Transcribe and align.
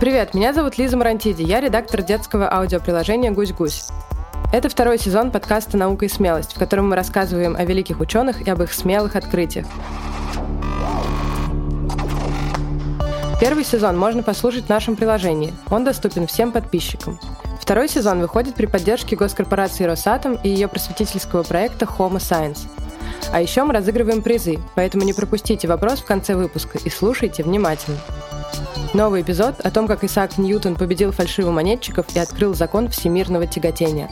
Привет, 0.00 0.32
меня 0.32 0.52
зовут 0.52 0.78
Лиза 0.78 0.96
Марантиди, 0.96 1.42
я 1.42 1.60
редактор 1.60 2.02
детского 2.02 2.48
аудиоприложения 2.54 3.32
«Гусь-гусь». 3.32 3.86
Это 4.52 4.68
второй 4.68 4.96
сезон 4.96 5.32
подкаста 5.32 5.76
«Наука 5.76 6.04
и 6.04 6.08
смелость», 6.08 6.54
в 6.54 6.58
котором 6.58 6.90
мы 6.90 6.94
рассказываем 6.94 7.56
о 7.56 7.64
великих 7.64 7.98
ученых 7.98 8.46
и 8.46 8.48
об 8.48 8.62
их 8.62 8.72
смелых 8.72 9.16
открытиях. 9.16 9.66
Первый 13.40 13.64
сезон 13.64 13.98
можно 13.98 14.22
послушать 14.22 14.66
в 14.66 14.68
нашем 14.68 14.94
приложении. 14.94 15.52
Он 15.68 15.82
доступен 15.82 16.28
всем 16.28 16.52
подписчикам. 16.52 17.18
Второй 17.60 17.88
сезон 17.88 18.20
выходит 18.20 18.54
при 18.54 18.66
поддержке 18.66 19.16
госкорпорации 19.16 19.82
«Росатом» 19.82 20.38
и 20.44 20.48
ее 20.48 20.68
просветительского 20.68 21.42
проекта 21.42 21.86
«Homo 21.86 22.18
Science». 22.18 22.68
А 23.32 23.40
еще 23.40 23.64
мы 23.64 23.74
разыгрываем 23.74 24.22
призы, 24.22 24.60
поэтому 24.76 25.02
не 25.02 25.12
пропустите 25.12 25.66
вопрос 25.66 25.98
в 25.98 26.04
конце 26.04 26.36
выпуска 26.36 26.78
и 26.78 26.88
слушайте 26.88 27.42
внимательно. 27.42 27.98
Новый 28.94 29.20
эпизод 29.20 29.60
о 29.60 29.70
том, 29.70 29.86
как 29.86 30.02
Исаак 30.02 30.38
Ньютон 30.38 30.74
победил 30.74 31.12
фальшивомонетчиков 31.12 32.06
и 32.16 32.18
открыл 32.18 32.54
закон 32.54 32.88
всемирного 32.88 33.46
тяготения. 33.46 34.10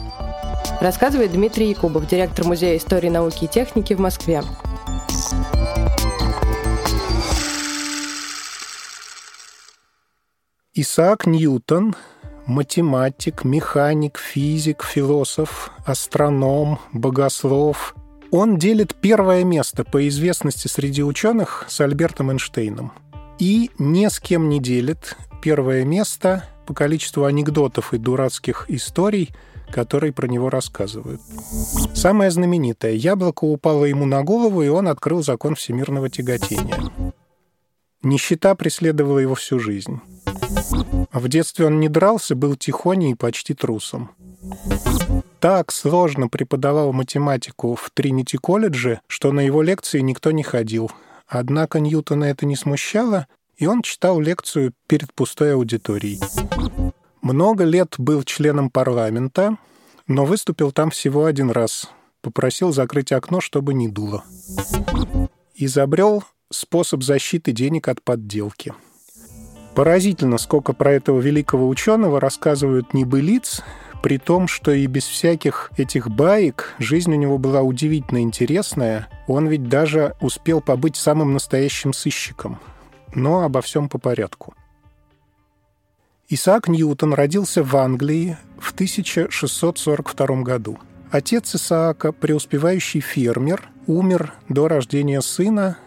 Рассказывает 0.79 1.31
Дмитрий 1.31 1.69
Якубов, 1.69 2.07
директор 2.07 2.45
Музея 2.45 2.77
истории 2.77 3.09
науки 3.09 3.45
и 3.45 3.47
техники 3.47 3.93
в 3.93 3.99
Москве. 3.99 4.43
Исаак 10.75 11.25
Ньютон– 11.25 11.95
математик, 12.45 13.43
механик, 13.43 14.19
физик, 14.19 14.83
философ, 14.83 15.71
астроном, 15.87 16.79
богослов. 16.93 17.95
Он 18.29 18.57
делит 18.57 18.93
первое 18.95 19.43
место 19.43 19.83
по 19.83 20.07
известности 20.07 20.67
среди 20.67 21.01
ученых 21.01 21.65
с 21.67 21.81
Альбертом 21.81 22.29
Эйнштейном. 22.29 22.91
И 23.39 23.69
ни 23.77 24.07
с 24.07 24.19
кем 24.19 24.49
не 24.49 24.59
делит 24.59 25.15
первое 25.41 25.85
место 25.85 26.43
по 26.65 26.73
количеству 26.73 27.25
анекдотов 27.25 27.93
и 27.93 27.97
дурацких 27.97 28.65
историй, 28.67 29.29
которые 29.71 30.13
про 30.13 30.27
него 30.27 30.49
рассказывают. 30.49 31.21
Самое 31.93 32.31
знаменитое– 32.31 32.91
яблоко 32.93 33.45
упало 33.45 33.85
ему 33.85 34.05
на 34.05 34.23
голову, 34.23 34.63
и 34.63 34.67
он 34.67 34.87
открыл 34.87 35.23
закон 35.23 35.55
всемирного 35.55 36.09
тяготения. 36.09 36.91
Нищета 38.03 38.55
преследовала 38.55 39.19
его 39.19 39.35
всю 39.35 39.59
жизнь. 39.59 40.01
В 41.11 41.27
детстве 41.27 41.65
он 41.65 41.79
не 41.79 41.89
дрался, 41.89 42.35
был 42.35 42.55
тихоней 42.55 43.11
и 43.11 43.15
почти 43.15 43.53
трусом. 43.53 44.11
Так 45.39 45.71
сложно 45.71 46.27
преподавал 46.27 46.93
математику 46.93 47.75
в 47.75 47.89
Тринити-колледже, 47.93 49.01
что 49.07 49.31
на 49.31 49.41
его 49.41 49.61
лекции 49.61 49.99
никто 49.99 50.31
не 50.31 50.43
ходил. 50.43 50.91
Однако 51.27 51.79
Ньютона 51.79 52.25
это 52.25 52.45
не 52.45 52.55
смущало, 52.55 53.27
и 53.57 53.67
он 53.67 53.81
читал 53.81 54.19
лекцию 54.19 54.73
перед 54.87 55.13
пустой 55.13 55.53
аудиторией. 55.53 56.19
Много 57.21 57.63
лет 57.63 57.95
был 57.97 58.23
членом 58.23 58.69
парламента, 58.69 59.57
но 60.07 60.25
выступил 60.25 60.71
там 60.71 60.89
всего 60.89 61.25
один 61.25 61.51
раз. 61.51 61.89
Попросил 62.21 62.71
закрыть 62.71 63.11
окно, 63.11 63.41
чтобы 63.41 63.73
не 63.73 63.87
дуло. 63.87 64.23
Изобрел 65.55 66.23
способ 66.51 67.03
защиты 67.03 67.51
денег 67.51 67.87
от 67.87 68.01
подделки– 68.01 68.73
Поразительно, 69.77 70.39
сколько 70.39 70.73
про 70.73 70.93
этого 70.93 71.19
великого 71.19 71.67
ученого 71.67 72.19
рассказывают 72.19 72.95
небылиц, 72.95 73.61
при 74.01 74.17
том, 74.17 74.47
что 74.47 74.71
и 74.71 74.85
без 74.87 75.05
всяких 75.05 75.71
этих 75.77 76.09
баек 76.09 76.75
жизнь 76.79 77.11
у 77.13 77.15
него 77.15 77.37
была 77.37 77.61
удивительно 77.61 78.21
интересная. 78.21 79.07
Он 79.27 79.47
ведь 79.47 79.67
даже 79.67 80.15
успел 80.21 80.61
побыть 80.61 80.95
самым 80.95 81.33
настоящим 81.33 81.93
сыщиком. 81.93 82.59
Но 83.13 83.43
обо 83.43 83.61
всем 83.61 83.89
по 83.89 83.97
порядку. 83.97 84.53
Исаак 86.29 86.67
Ньютон 86.67 87.13
родился 87.13 87.63
в 87.63 87.75
Англии 87.77 88.37
в 88.59 88.73
1642 88.73 90.41
году. 90.41 90.77
Отец 91.09 91.55
Исаака, 91.55 92.11
преуспевающий 92.11 92.99
фермер, 92.99 93.69
умер 93.87 94.33
до 94.49 94.67
рождения 94.67 95.21
сына 95.21 95.77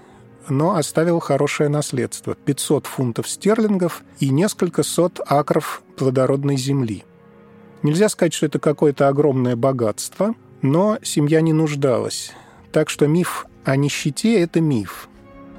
но 0.51 0.77
оставил 0.77 1.21
хорошее 1.21 1.69
наследство– 1.69 2.35
500 2.45 2.87
фунтов 2.87 3.29
стерлингов 3.29 4.03
и 4.19 4.31
несколько 4.31 4.83
сот 4.83 5.21
акров 5.27 5.83
плодородной 5.97 6.57
земли. 6.57 7.05
Нельзя 7.83 8.09
сказать, 8.09 8.33
что 8.33 8.47
это 8.47 8.59
какое-то 8.59 9.09
огромное 9.09 9.57
богатство, 9.57 10.35
но 10.63 10.99
семья 11.03 11.41
не 11.41 11.53
нуждалась. 11.53 12.33
Так 12.73 12.91
что 12.91 13.07
миф 13.07 13.47
о 13.65 13.77
нищете– 13.77 14.41
это 14.43 14.61
миф. 14.61 15.09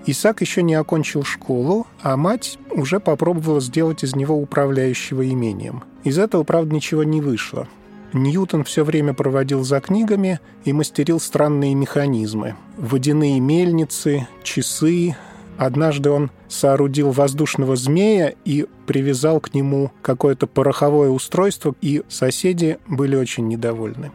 Исаак 0.05 0.41
еще 0.41 0.63
не 0.63 0.73
окончил 0.73 1.23
школу, 1.23 1.85
а 2.01 2.17
мать 2.17 2.57
уже 2.71 2.99
попробовала 2.99 3.61
сделать 3.61 4.03
из 4.03 4.15
него 4.15 4.35
управляющего 4.35 5.27
имением. 5.29 5.83
Из 6.03 6.17
этого, 6.17 6.43
правда, 6.43 6.73
ничего 6.73 7.03
не 7.03 7.21
вышло– 7.21 7.67
Ньютон 8.13 8.63
все 8.63 8.83
время 8.83 9.13
проводил 9.13 9.63
за 9.63 9.79
книгами 9.79 10.39
и 10.65 10.73
мастерил 10.73 11.19
странные 11.19 11.75
механизмы. 11.75 12.55
Водяные 12.77 13.39
мельницы, 13.39 14.27
часы. 14.43 15.15
Однажды 15.61 16.09
он 16.09 16.31
соорудил 16.47 17.11
воздушного 17.11 17.75
змея 17.75 18.33
и 18.45 18.66
привязал 18.88 19.39
к 19.39 19.53
нему 19.53 19.91
какое-то 20.01 20.47
пороховое 20.47 21.11
устройство, 21.11 21.75
и 21.81 22.01
соседи 22.09 22.79
были 22.88 23.16
очень 23.16 23.47
недовольны. 23.47 24.11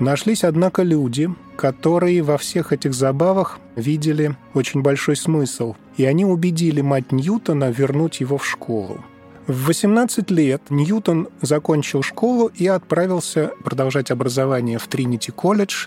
Нашлись, 0.00 0.42
однако, 0.42 0.82
люди, 0.82 1.32
которые 1.54 2.22
во 2.22 2.38
всех 2.38 2.72
этих 2.72 2.92
забавах 2.92 3.60
видели 3.76 4.36
очень 4.52 4.82
большой 4.82 5.14
смысл, 5.14 5.76
и 5.96 6.06
они 6.06 6.24
убедили 6.24 6.80
мать 6.80 7.12
Ньютона 7.12 7.70
вернуть 7.70 8.18
его 8.18 8.36
в 8.36 8.44
школу. 8.44 8.98
В 9.46 9.66
18 9.66 10.28
лет 10.32 10.60
Ньютон 10.70 11.28
закончил 11.40 12.02
школу 12.02 12.50
и 12.52 12.66
отправился 12.66 13.52
продолжать 13.62 14.10
образование 14.10 14.80
в 14.80 14.88
Тринити-колледж 14.88 15.86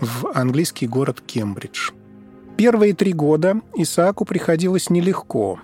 в 0.00 0.32
английский 0.34 0.88
город 0.88 1.22
Кембридж. 1.24 1.92
Первые 2.56 2.94
три 2.94 3.12
года 3.12 3.60
Исааку 3.74 4.24
приходилось 4.24 4.88
нелегко. 4.88 5.60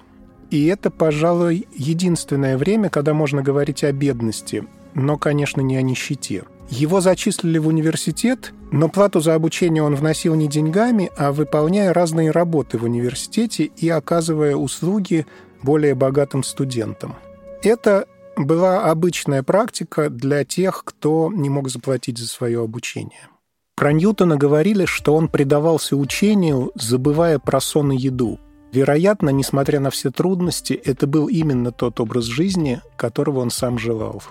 И 0.51 0.67
это, 0.67 0.91
пожалуй, 0.91 1.67
единственное 1.75 2.59
время, 2.59 2.91
когда 2.91 3.15
можно 3.15 3.43
говорить 3.43 3.83
о 3.83 3.93
бедности, 3.93 4.67
но, 4.95 5.17
конечно, 5.17 5.63
не 5.63 5.79
о 5.79 5.83
нищете. 5.83 6.45
Его 6.69 7.01
зачислили 7.01 7.57
в 7.57 7.67
университет, 7.67 8.53
но 8.71 8.91
плату 8.91 9.21
за 9.21 9.35
обучение 9.35 9.83
он 9.83 9.95
вносил 9.95 10.35
не 10.35 10.49
деньгами, 10.49 11.11
а 11.17 11.33
выполняя 11.33 11.95
разные 11.95 12.31
работы 12.31 12.77
в 12.77 12.85
университете 12.85 13.65
и 13.65 13.89
оказывая 13.89 14.55
услуги 14.55 15.27
более 15.63 15.95
богатым 15.95 16.43
студентам. 16.43 17.17
Это 17.63 18.07
была 18.37 18.91
обычная 18.91 19.43
практика 19.43 20.11
для 20.11 20.45
тех, 20.45 20.83
кто 20.85 21.31
не 21.35 21.49
мог 21.49 21.71
заплатить 21.71 22.19
за 22.19 22.27
свое 22.27 22.63
обучение. 22.63 23.29
Про 23.75 23.93
Ньютона 23.93 24.37
говорили, 24.37 24.84
что 24.84 25.15
он 25.15 25.28
предавался 25.28 25.97
учению, 25.97 26.72
забывая 26.75 27.38
про 27.38 27.60
сон 27.60 27.93
и 27.93 27.97
еду. 27.97 28.38
Вероятно, 28.72 29.31
несмотря 29.31 29.81
на 29.81 29.91
все 29.91 30.10
трудности, 30.10 30.72
это 30.72 31.06
был 31.06 31.27
именно 31.27 31.72
тот 31.72 32.00
образ 32.00 32.25
жизни, 32.25 32.81
которого 32.97 33.41
он 33.41 33.50
сам 33.50 33.78
желал. 33.78 34.22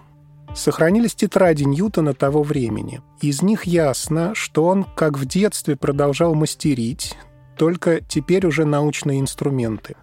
Сохранились 0.56 1.16
тетради 1.16 1.64
Ньютона 1.64 2.14
того 2.14 2.44
времени. 2.44 3.02
Из 3.22 3.42
них 3.42 3.66
ясно, 3.66 4.34
что 4.36 4.66
он, 4.66 4.84
как 4.84 5.18
в 5.18 5.26
детстве, 5.26 5.76
продолжал 5.76 6.34
мастерить, 6.34 7.16
только 7.58 8.02
теперь 8.02 8.46
уже 8.46 8.66
научные 8.66 9.20
инструменты. 9.20 9.96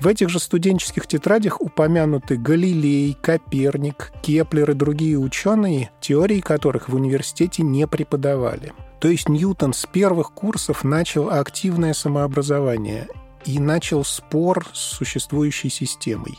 В 0.00 0.06
этих 0.06 0.28
же 0.28 0.38
студенческих 0.38 1.08
тетрадях 1.08 1.60
упомянуты 1.60 2.36
Галилей, 2.36 3.16
Коперник, 3.20 4.12
Кеплер 4.22 4.70
и 4.70 4.74
другие 4.74 5.18
ученые, 5.18 5.90
теории 6.00 6.40
которых 6.40 6.88
в 6.88 6.94
университете 6.94 7.64
не 7.64 7.86
преподавали. 7.88 8.72
То 9.00 9.08
есть 9.08 9.28
Ньютон 9.28 9.72
с 9.72 9.86
первых 9.86 10.32
курсов 10.32 10.84
начал 10.84 11.30
активное 11.30 11.94
самообразование 11.94 13.08
и 13.44 13.58
начал 13.58 14.04
спор 14.04 14.66
с 14.72 14.78
существующей 14.78 15.68
системой. 15.68 16.38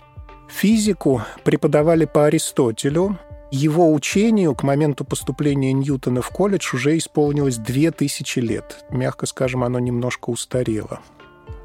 Физику 0.49 1.21
преподавали 1.43 2.05
по 2.05 2.25
Аристотелю, 2.25 3.19
его 3.51 3.91
учению 3.93 4.55
к 4.55 4.63
моменту 4.63 5.03
поступления 5.05 5.73
Ньютона 5.73 6.21
в 6.21 6.29
колледж 6.29 6.75
уже 6.75 6.97
исполнилось 6.97 7.57
две 7.57 7.91
тысячи 7.91 8.39
лет. 8.39 8.85
Мягко 8.89 9.25
скажем, 9.25 9.63
оно 9.63 9.79
немножко 9.79 10.29
устарело. 10.29 10.99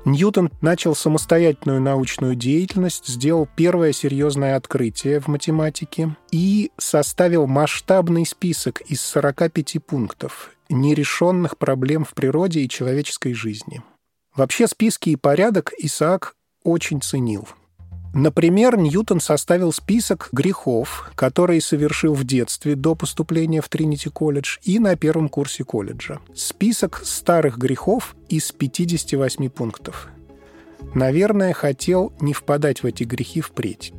Ньютон 0.05 0.51
начал 0.61 0.95
самостоятельную 0.95 1.81
научную 1.81 2.35
деятельность, 2.35 3.07
сделал 3.07 3.49
первое 3.57 3.93
серьезное 3.93 4.57
открытие 4.57 5.21
в 5.21 5.29
математике 5.29 6.17
и 6.31 6.71
составил 6.77 7.47
масштабный 7.47 8.27
список 8.27 8.83
из 8.83 9.01
45 9.01 9.85
пунктов 9.85 10.51
нерешенных 10.69 11.59
проблем 11.59 12.05
в 12.05 12.15
природе 12.15 12.61
и 12.61 12.69
человеческой 12.69 13.35
жизни. 13.35 13.83
Вообще 14.35 14.67
списки 14.67 15.11
и 15.11 15.17
порядок 15.17 15.73
Исаак 15.79 16.35
очень 16.63 17.01
ценил– 17.01 17.49
Например, 18.15 18.79
Ньютон 18.79 19.19
составил 19.19 19.73
список 19.73 20.29
грехов, 20.31 21.11
которые 21.17 21.61
совершил 21.61 22.15
в 22.15 22.23
детстве 22.23 22.77
до 22.77 22.95
поступления 22.95 23.61
в 23.61 23.69
Тринити-колледж 23.69 24.59
и 24.63 24.79
на 24.79 24.95
первом 24.95 25.29
курсе 25.29 25.65
колледжа. 25.65 26.21
Список 26.33 27.03
старых 27.05 27.59
грехов 27.59 28.15
из 28.29 28.53
58 28.53 29.49
пунктов. 29.49 30.09
Наверное, 30.95 31.53
хотел 31.53 32.13
не 32.21 32.33
впадать 32.33 32.85
в 32.85 32.87
эти 32.87 33.03
грехи 33.03 33.41
впредь. 33.41 33.93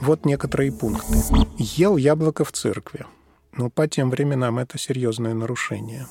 Вот 0.00 0.24
некоторые 0.24 0.72
пункты. 0.72 1.18
Ел 1.58 1.98
яблоко 1.98 2.44
в 2.44 2.52
церкви. 2.52 3.04
Но 3.52 3.68
по 3.68 3.86
тем 3.86 4.08
временам 4.08 4.58
это 4.58 4.78
серьезное 4.78 5.34
нарушение. 5.34 6.06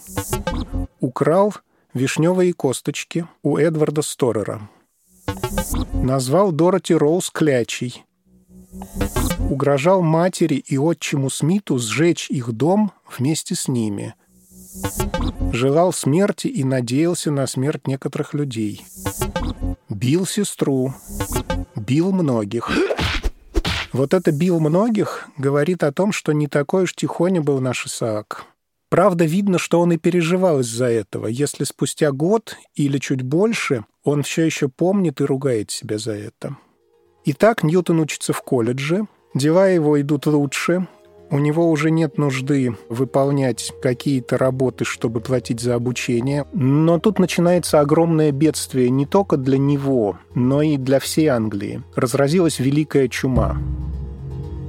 Украл 1.00 1.56
вишневые 1.96 2.54
косточки 2.54 3.26
у 3.42 3.58
Эдварда 3.58 4.04
Сторера. 4.04 4.70
Назвал 6.04 6.52
Дороти 6.52 6.94
Роуз 6.94 7.30
клячей. 7.30 8.06
Угрожал 9.50 10.02
матери 10.02 10.56
и 10.56 10.78
отчиму 10.78 11.30
Смиту 11.30 11.78
сжечь 11.80 12.30
их 12.30 12.52
дом 12.52 12.92
вместе 13.18 13.56
с 13.56 13.68
ними. 13.68 14.16
Желал 15.52 15.94
смерти 15.94 16.48
и 16.48 16.64
надеялся 16.64 17.32
на 17.32 17.48
смерть 17.48 17.88
некоторых 17.88 18.34
людей. 18.34 18.86
Бил 19.90 20.26
сестру. 20.26 20.94
Бил 21.76 22.12
многих. 22.12 22.70
Вот 23.94 24.14
это 24.14 24.32
«бил 24.32 24.60
многих» 24.60 25.30
говорит 25.38 25.84
о 25.84 25.92
том, 25.92 26.12
что 26.12 26.34
не 26.34 26.48
такой 26.48 26.84
уж 26.84 26.94
тихоня 26.94 27.42
был 27.42 27.60
наш 27.62 27.86
Исаак. 27.86 28.46
Правда, 28.90 29.26
видно, 29.26 29.58
что 29.58 29.82
он 29.82 29.92
и 29.94 29.98
переживал 29.98 30.60
из-за 30.62 30.86
этого, 30.86 31.28
если 31.28 31.64
спустя 31.64 32.12
год 32.12 32.56
или 32.76 33.00
чуть 33.00 33.22
больше 33.22 33.86
он 34.08 34.24
все 34.24 34.44
еще 34.44 34.70
помнит 34.70 35.22
и 35.22 35.26
ругает 35.26 35.70
себя 35.70 35.98
за 35.98 36.14
это. 36.14 36.56
Итак, 37.26 37.64
Ньютон 37.64 38.00
учится 38.00 38.32
в 38.32 38.42
колледже, 38.42 39.06
дела 39.34 39.68
его 39.68 40.00
идут 40.00 40.26
лучше, 40.28 40.88
у 41.30 41.40
него 41.40 41.70
уже 41.70 41.92
нет 41.92 42.18
нужды 42.18 42.78
выполнять 42.88 43.74
какие-то 43.82 44.38
работы, 44.38 44.86
чтобы 44.86 45.20
платить 45.20 45.60
за 45.60 45.76
обучение. 45.76 46.46
Но 46.54 47.00
тут 47.00 47.20
начинается 47.20 47.82
огромное 47.82 48.32
бедствие 48.32 48.90
не 48.90 49.06
только 49.06 49.36
для 49.36 49.58
него, 49.58 50.18
но 50.34 50.62
и 50.62 50.78
для 50.78 51.00
всей 51.00 51.28
Англии. 51.28 51.84
Разразилась 51.96 52.60
Великая 52.60 53.10
чума. 53.10 53.58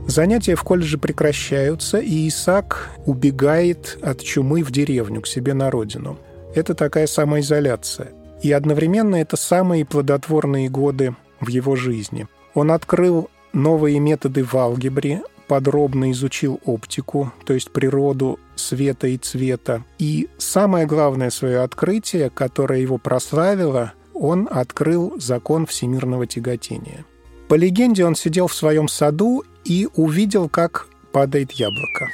Занятия 0.09 0.57
в 0.57 0.65
колледже 0.65 0.99
прекращаются, 0.99 1.99
и 1.99 2.27
Исаак 2.27 2.91
убегает 3.07 3.99
от 4.03 4.21
чумы 4.21 4.65
в 4.65 4.73
деревню, 4.73 5.21
к 5.21 5.29
себе 5.29 5.55
на 5.55 5.71
родину. 5.71 6.19
Это 6.57 6.75
такая 6.75 7.07
самоизоляция. 7.07 8.18
И 8.43 8.53
одновременно 8.53 9.17
это 9.17 9.37
самые 9.37 9.85
плодотворные 9.85 10.69
годы 10.69 11.17
в 11.41 11.49
его 11.49 11.77
жизни. 11.77 12.27
Он 12.55 12.71
открыл 12.71 13.31
новые 13.53 13.99
методы 13.99 14.45
в 14.45 14.55
алгебре, 14.55 15.23
подробно 15.49 16.13
изучил 16.13 16.61
оптику, 16.65 17.33
то 17.45 17.55
есть 17.55 17.71
природу 17.71 18.39
света 18.55 19.09
и 19.09 19.17
цвета. 19.17 19.85
И 19.99 20.29
самое 20.39 20.87
главное 20.87 21.31
свое 21.31 21.61
открытие, 21.61 22.31
которое 22.31 22.81
его 22.81 22.99
прославило, 22.99 23.93
он 24.15 24.49
открыл 24.51 25.15
закон 25.19 25.67
всемирного 25.67 26.27
тяготения. 26.27 27.05
По 27.49 27.55
легенде, 27.55 28.05
он 28.05 28.15
сидел 28.15 28.47
в 28.47 28.55
своем 28.55 28.89
саду 28.89 29.43
и 29.65 29.89
увидел, 29.95 30.49
как 30.49 30.87
падает 31.13 31.53
яблоко. 31.53 32.11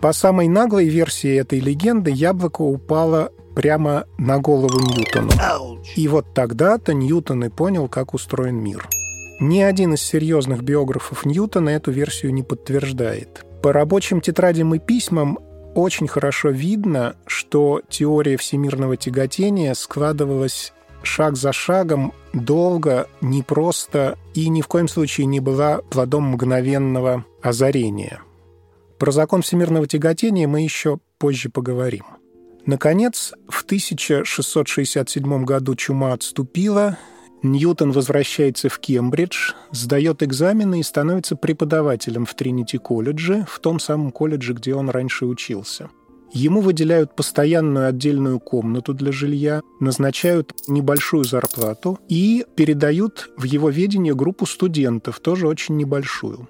По 0.00 0.12
самой 0.12 0.48
наглой 0.48 0.88
версии 0.88 1.34
этой 1.34 1.60
легенды, 1.60 2.10
яблоко 2.10 2.62
упало 2.62 3.32
прямо 3.54 4.04
на 4.18 4.38
голову 4.38 4.78
Ньютону. 4.78 5.30
И 5.96 6.08
вот 6.08 6.34
тогда-то 6.34 6.94
Ньютон 6.94 7.44
и 7.44 7.48
понял, 7.48 7.88
как 7.88 8.14
устроен 8.14 8.56
мир. 8.56 8.88
Ни 9.40 9.60
один 9.60 9.94
из 9.94 10.02
серьезных 10.02 10.62
биографов 10.62 11.26
Ньютона 11.26 11.70
эту 11.70 11.90
версию 11.90 12.32
не 12.32 12.42
подтверждает. 12.42 13.44
По 13.62 13.72
рабочим 13.72 14.20
тетрадям 14.20 14.74
и 14.74 14.78
письмам 14.78 15.38
очень 15.74 16.06
хорошо 16.06 16.50
видно, 16.50 17.16
что 17.26 17.80
теория 17.88 18.36
всемирного 18.36 18.96
тяготения 18.96 19.74
складывалась 19.74 20.72
шаг 21.02 21.36
за 21.36 21.52
шагом, 21.52 22.12
долго, 22.32 23.08
непросто 23.20 24.16
и 24.34 24.48
ни 24.48 24.60
в 24.60 24.68
коем 24.68 24.88
случае 24.88 25.26
не 25.26 25.40
была 25.40 25.78
плодом 25.90 26.24
мгновенного 26.24 27.24
озарения. 27.42 28.22
Про 28.98 29.10
закон 29.10 29.42
всемирного 29.42 29.86
тяготения 29.86 30.46
мы 30.46 30.60
еще 30.60 30.98
позже 31.18 31.50
поговорим. 31.50 32.04
Наконец, 32.66 33.32
в 33.48 33.64
1667 33.64 35.44
году 35.44 35.74
чума 35.74 36.12
отступила, 36.12 36.96
Ньютон 37.42 37.90
возвращается 37.90 38.68
в 38.68 38.78
Кембридж, 38.78 39.52
сдает 39.72 40.22
экзамены 40.22 40.80
и 40.80 40.84
становится 40.84 41.34
преподавателем 41.34 42.24
в 42.24 42.34
Тринити-колледже, 42.34 43.44
в 43.48 43.58
том 43.58 43.80
самом 43.80 44.12
колледже, 44.12 44.52
где 44.52 44.74
он 44.74 44.90
раньше 44.90 45.26
учился– 45.26 45.90
Ему 46.32 46.62
выделяют 46.62 47.14
постоянную 47.14 47.88
отдельную 47.88 48.40
комнату 48.40 48.94
для 48.94 49.12
жилья, 49.12 49.60
назначают 49.80 50.54
небольшую 50.66 51.24
зарплату 51.24 51.98
и 52.08 52.46
передают 52.56 53.30
в 53.36 53.44
его 53.44 53.68
ведение 53.68 54.14
группу 54.14 54.46
студентов, 54.46 55.20
тоже 55.20 55.46
очень 55.46 55.76
небольшую. 55.76 56.48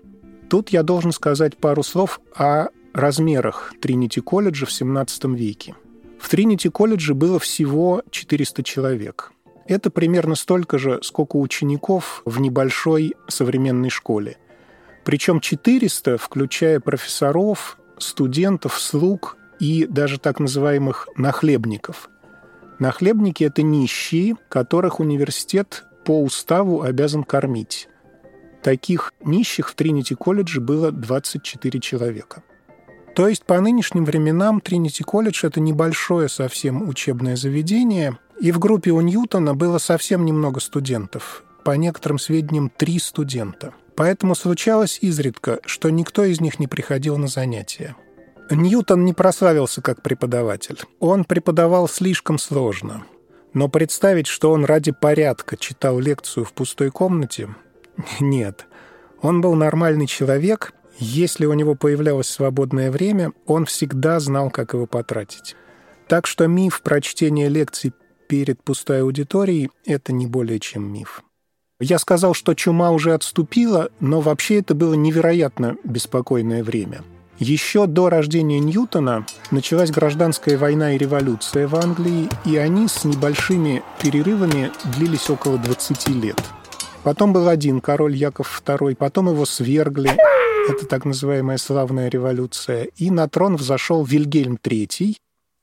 Тут 0.49 0.69
я 0.71 0.85
должен 0.85 1.11
сказать 1.11 1.57
пару 1.57 1.83
слов 1.83 2.21
о 2.37 2.69
размерах 2.95 3.75
Тринити 3.81 4.21
колледжа 4.21 4.67
в 4.67 4.73
17 4.73 5.25
веке. 5.25 5.75
В 6.23 6.29
Тринити 6.29 6.69
колледже 6.69 7.15
было 7.15 7.41
всего 7.41 8.05
400 8.11 8.63
человек. 8.63 9.33
Это 9.67 9.91
примерно 9.91 10.37
столько 10.37 10.79
же, 10.79 11.01
сколько 11.03 11.37
учеников 11.37 12.23
в 12.25 12.41
небольшой 12.41 13.15
современной 13.29 13.91
школе. 13.91 14.39
Причем 15.05 15.41
400, 15.41 16.19
включая 16.19 16.79
профессоров, 16.79 17.77
студентов, 17.99 18.81
слуг 18.81 19.37
и 19.59 19.85
даже 19.85 20.19
так 20.19 20.39
называемых 20.39 21.09
нахлебников. 21.17 22.09
Нахлебники– 22.79 23.43
это 23.45 23.63
нищие, 23.63 24.37
которых 24.49 25.01
университет 25.01 25.85
по 26.05 26.23
уставу 26.23 26.83
обязан 26.83 27.25
кормить. 27.25 27.89
Таких 28.63 29.13
нищих 29.25 29.69
в 29.69 29.75
Тринити-колледже 29.75 30.61
было 30.61 30.93
24 30.93 31.81
человека. 31.81 32.45
То 33.15 33.29
есть 33.29 33.45
по 33.45 33.61
нынешним 33.61 34.05
временам 34.05 34.61
Тринити-колледж– 34.61 35.41
это 35.45 35.61
небольшое 35.61 36.29
совсем 36.29 36.89
учебное 36.89 37.37
заведение, 37.37 38.19
и 38.41 38.53
в 38.53 38.59
группе 38.59 38.91
у 38.91 39.01
Ньютона 39.01 39.55
было 39.55 39.79
совсем 39.79 40.25
немного 40.25 40.61
студентов. 40.61 41.45
По 41.65 41.73
некоторым 41.73 42.19
сведениям, 42.19 42.71
три 42.71 42.99
студента. 42.99 43.75
Поэтому 43.95 44.35
случалось 44.35 44.99
изредка, 45.03 45.61
что 45.65 45.91
никто 45.91 46.25
из 46.25 46.41
них 46.41 46.59
не 46.59 46.67
приходил 46.67 47.19
на 47.19 47.29
занятия. 47.29 47.95
Ньютон 48.51 49.05
не 49.05 49.13
прославился 49.13 49.83
как 49.83 50.03
преподаватель. 50.03 50.81
Он 50.99 51.25
преподавал 51.25 51.89
слишком 51.89 52.39
сложно. 52.39 53.05
Но 53.55 53.69
представить, 53.69 54.27
что 54.27 54.51
он 54.51 54.65
ради 54.65 54.93
порядка 54.93 55.57
читал 55.57 55.99
лекцию 55.99 56.45
в 56.45 56.53
пустой 56.53 56.91
комнате– 56.91 57.55
нет. 58.21 58.67
Он 59.21 59.41
был 59.41 59.55
нормальный 59.55 60.07
человек. 60.07 60.73
Если 61.05 61.47
у 61.47 61.53
него 61.53 61.75
появлялось 61.75 62.29
свободное 62.29 62.91
время, 62.93 63.33
он 63.47 63.67
всегда 63.67 64.21
знал, 64.21 64.51
как 64.51 64.75
его 64.75 64.87
потратить. 64.87 65.57
Так 66.07 66.29
что 66.29 66.47
миф 66.47 66.81
прочтения 66.83 67.49
лекций 67.49 67.93
перед 68.29 68.63
пустой 68.63 69.03
аудиторией– 69.03 69.71
это 69.85 70.13
не 70.13 70.29
более 70.29 70.61
чем 70.61 70.85
миф. 70.93 71.25
Я 71.81 71.99
сказал, 71.99 72.35
что 72.35 72.55
чума 72.55 72.93
уже 72.93 73.15
отступила, 73.15 73.91
но 73.99 74.21
вообще 74.21 74.61
это 74.61 74.75
было 74.77 74.95
невероятно 74.95 75.77
беспокойное 75.85 76.63
время– 76.63 77.03
еще 77.39 77.89
до 77.89 78.09
рождения 78.09 78.61
Ньютона 78.61 79.27
началась 79.51 79.91
гражданская 79.91 80.57
война 80.57 80.95
и 80.95 80.99
революция 80.99 81.67
в 81.67 81.75
Англии, 81.75 82.29
и 82.45 82.57
они 82.57 82.87
с 82.87 83.03
небольшими 83.05 83.83
перерывами 84.01 84.71
длились 84.97 85.29
около 85.29 85.59
20 85.59 86.09
лет. 86.11 86.41
Потом 87.03 87.33
был 87.33 87.49
один 87.49 87.81
король 87.81 88.15
Яков 88.15 88.63
II, 88.65 88.95
потом 88.95 89.29
его 89.29 89.45
свергли. 89.45 90.17
Это 90.69 90.87
так 90.87 91.05
называемая 91.05 91.59
славная 91.59 92.09
революция. 92.09 92.85
И 92.97 93.11
на 93.11 93.29
трон 93.29 93.57
взошел 93.57 94.05
Вильгельм 94.05 94.59
III. 94.63 95.17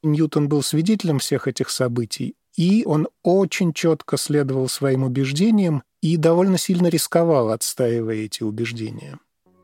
Ньютон 0.03 0.47
был 0.49 0.61
свидетелем 0.63 1.19
всех 1.19 1.47
этих 1.47 1.69
событий, 1.69 2.35
и 2.55 2.83
он 2.85 3.07
очень 3.23 3.73
четко 3.73 4.17
следовал 4.17 4.69
своим 4.69 5.03
убеждениям 5.03 5.83
и 6.01 6.17
довольно 6.17 6.57
сильно 6.57 6.87
рисковал, 6.87 7.49
отстаивая 7.49 8.15
эти 8.15 8.43
убеждения 8.43 9.19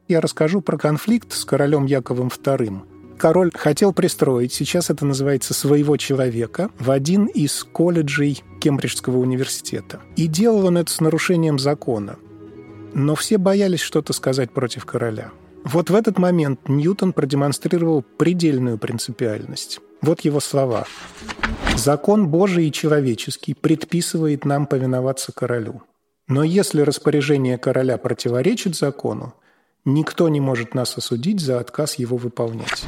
я 0.07 0.21
расскажу 0.21 0.61
про 0.61 0.77
конфликт 0.77 1.33
с 1.33 1.45
королем 1.45 1.85
Яковом 1.85 2.27
II. 2.27 2.94
Король 3.17 3.51
хотел 3.53 3.93
пристроить, 3.93 4.53
сейчас 4.53 4.89
это 4.89 5.05
называется 5.05 5.53
«своего 5.53 5.97
человека», 5.97 6.69
в 6.79 6.91
один 6.91 7.25
из 7.27 7.63
колледжей 7.63 8.43
Кембриджского 8.59 9.17
университета. 9.17 10.01
И 10.15 10.27
делал 10.27 10.65
он 10.65 10.77
это 10.77 10.91
с 10.91 10.99
нарушением 10.99 11.57
закона. 11.57 12.17
Но 12.93 13.15
все 13.15 13.37
боялись 13.37 13.79
что-то 13.79 14.13
сказать 14.13 14.51
против 14.51 14.85
короля. 14.85 15.31
Вот 15.63 15.89
в 15.89 15.95
этот 15.95 16.19
момент 16.19 16.67
Ньютон 16.67 17.13
продемонстрировал 17.13 18.03
предельную 18.03 18.77
принципиальность. 18.77 19.79
Вот 20.01 20.21
его 20.21 20.39
слова. 20.39 20.85
«Закон 21.75 22.27
Божий 22.27 22.67
и 22.67 22.71
человеческий 22.71 23.53
предписывает 23.53 24.45
нам 24.45 24.67
повиноваться 24.67 25.31
королю. 25.31 25.81
Но 26.27 26.43
если 26.43 26.81
распоряжение 26.81 27.57
короля 27.57 27.97
противоречит 27.97 28.75
закону, 28.75 29.33
Никто 29.85 30.29
не 30.29 30.41
может 30.41 30.73
нас 30.73 30.97
осудить 30.97 31.39
за 31.39 31.59
отказ 31.59 31.95
его 31.95 32.17
выполнять. 32.17 32.83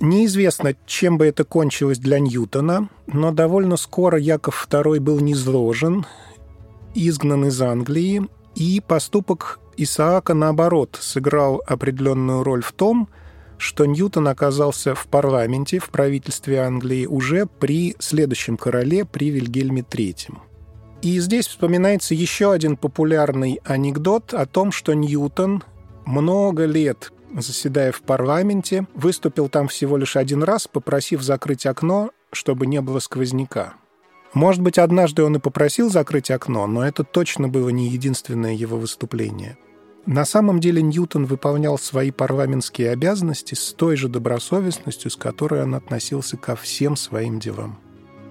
Неизвестно, 0.00 0.74
чем 0.84 1.16
бы 1.16 1.26
это 1.26 1.44
кончилось 1.44 1.98
для 1.98 2.18
Ньютона, 2.18 2.88
но 3.06 3.30
довольно 3.30 3.76
скоро 3.76 4.18
Яков 4.18 4.66
II 4.68 5.00
был 5.00 5.20
низложен, 5.20 6.04
изгнан 6.94 7.46
из 7.46 7.60
Англии, 7.62 8.28
И 8.56 8.80
поступок 8.80 9.60
Исаака, 9.76 10.32
наоборот, 10.32 10.98
сыграл 11.00 11.62
определенную 11.66 12.42
роль 12.42 12.62
в 12.62 12.72
том, 12.72 13.08
что 13.58 13.84
Ньютон 13.84 14.28
оказался 14.28 14.94
в 14.94 15.06
парламенте, 15.06 15.78
в 15.78 15.90
правительстве 15.90 16.60
Англии 16.60 17.06
уже 17.06 17.46
при 17.46 17.96
следующем 17.98 18.56
короле, 18.56 19.04
при 19.04 19.30
Вильгельме 19.30 19.82
III. 19.82 20.38
И 21.06 21.20
здесь 21.20 21.46
вспоминается 21.46 22.14
еще 22.14 22.50
один 22.50 22.76
популярный 22.76 23.60
анекдот 23.64 24.34
о 24.34 24.44
том, 24.44 24.72
что 24.72 24.92
Ньютон 24.92 25.62
много 26.04 26.64
лет 26.64 27.12
заседая 27.32 27.92
в 27.92 28.02
парламенте, 28.02 28.88
выступил 28.92 29.48
там 29.48 29.68
всего 29.68 29.96
лишь 29.96 30.16
один 30.16 30.42
раз, 30.42 30.66
попросив 30.66 31.22
закрыть 31.22 31.64
окно, 31.64 32.10
чтобы 32.32 32.66
не 32.66 32.80
было 32.80 32.98
сквозняка. 32.98 33.74
Может 34.34 34.62
быть, 34.62 34.78
однажды 34.78 35.22
он 35.22 35.36
и 35.36 35.38
попросил 35.38 35.90
закрыть 35.90 36.32
окно, 36.32 36.66
но 36.66 36.84
это 36.84 37.04
точно 37.04 37.46
было 37.46 37.68
не 37.68 37.88
единственное 37.88 38.54
его 38.54 38.76
выступление. 38.76 39.58
На 40.06 40.24
самом 40.24 40.58
деле 40.58 40.82
Ньютон 40.82 41.26
выполнял 41.26 41.78
свои 41.78 42.10
парламентские 42.10 42.90
обязанности 42.90 43.54
с 43.54 43.72
той 43.72 43.94
же 43.94 44.08
добросовестностью, 44.08 45.12
с 45.12 45.16
которой 45.16 45.62
он 45.62 45.76
относился 45.76 46.36
ко 46.36 46.56
всем 46.56 46.96
своим 46.96 47.38
делам. 47.38 47.78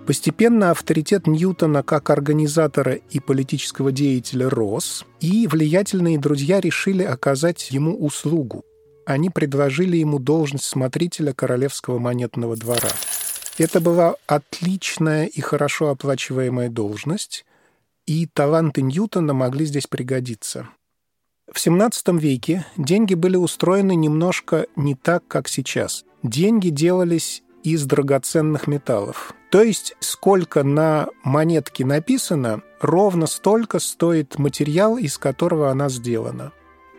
Постепенно 0.05 0.69
авторитет 0.69 1.25
Ньютона 1.25 1.81
как 1.81 2.11
организатора 2.11 2.93
и 2.93 3.19
политического 3.19 3.91
деятеля 3.91 4.49
рос, 4.49 5.03
и 5.19 5.47
влиятельные 5.47 6.19
друзья 6.19 6.61
решили 6.61 7.01
оказать 7.01 7.71
ему 7.71 7.95
услугу. 7.97 8.63
Они 9.07 9.31
предложили 9.31 9.97
ему 9.97 10.19
должность 10.19 10.65
смотрителя 10.65 11.33
Королевского 11.33 11.97
монетного 11.97 12.55
двора. 12.55 12.89
Это 13.57 13.79
была 13.81 14.15
отличная 14.27 15.25
и 15.25 15.41
хорошо 15.41 15.89
оплачиваемая 15.89 16.69
должность, 16.69 17.45
и 18.05 18.27
таланты 18.27 18.83
Ньютона 18.83 19.33
могли 19.33 19.65
здесь 19.65 19.87
пригодиться. 19.87 20.69
В 21.51 21.55
XVII 21.57 22.19
веке 22.19 22.65
деньги 22.77 23.15
были 23.15 23.37
устроены 23.37 23.95
немножко 23.95 24.67
не 24.75 24.93
так, 24.93 25.27
как 25.27 25.47
сейчас. 25.47 26.03
Деньги 26.21 26.69
делались 26.69 27.43
из 27.65 27.85
драгоценных 27.85 28.67
металлов. 28.67 29.33
То 29.49 29.61
есть 29.61 29.95
сколько 29.99 30.63
на 30.63 31.07
монетке 31.23 31.85
написано, 31.85 32.61
ровно 32.79 33.27
столько 33.27 33.79
стоит 33.79 34.37
материал, 34.37 34.97
из 34.97 35.17
которого 35.17 35.71
она 35.71 35.89
сделана. 35.89 36.51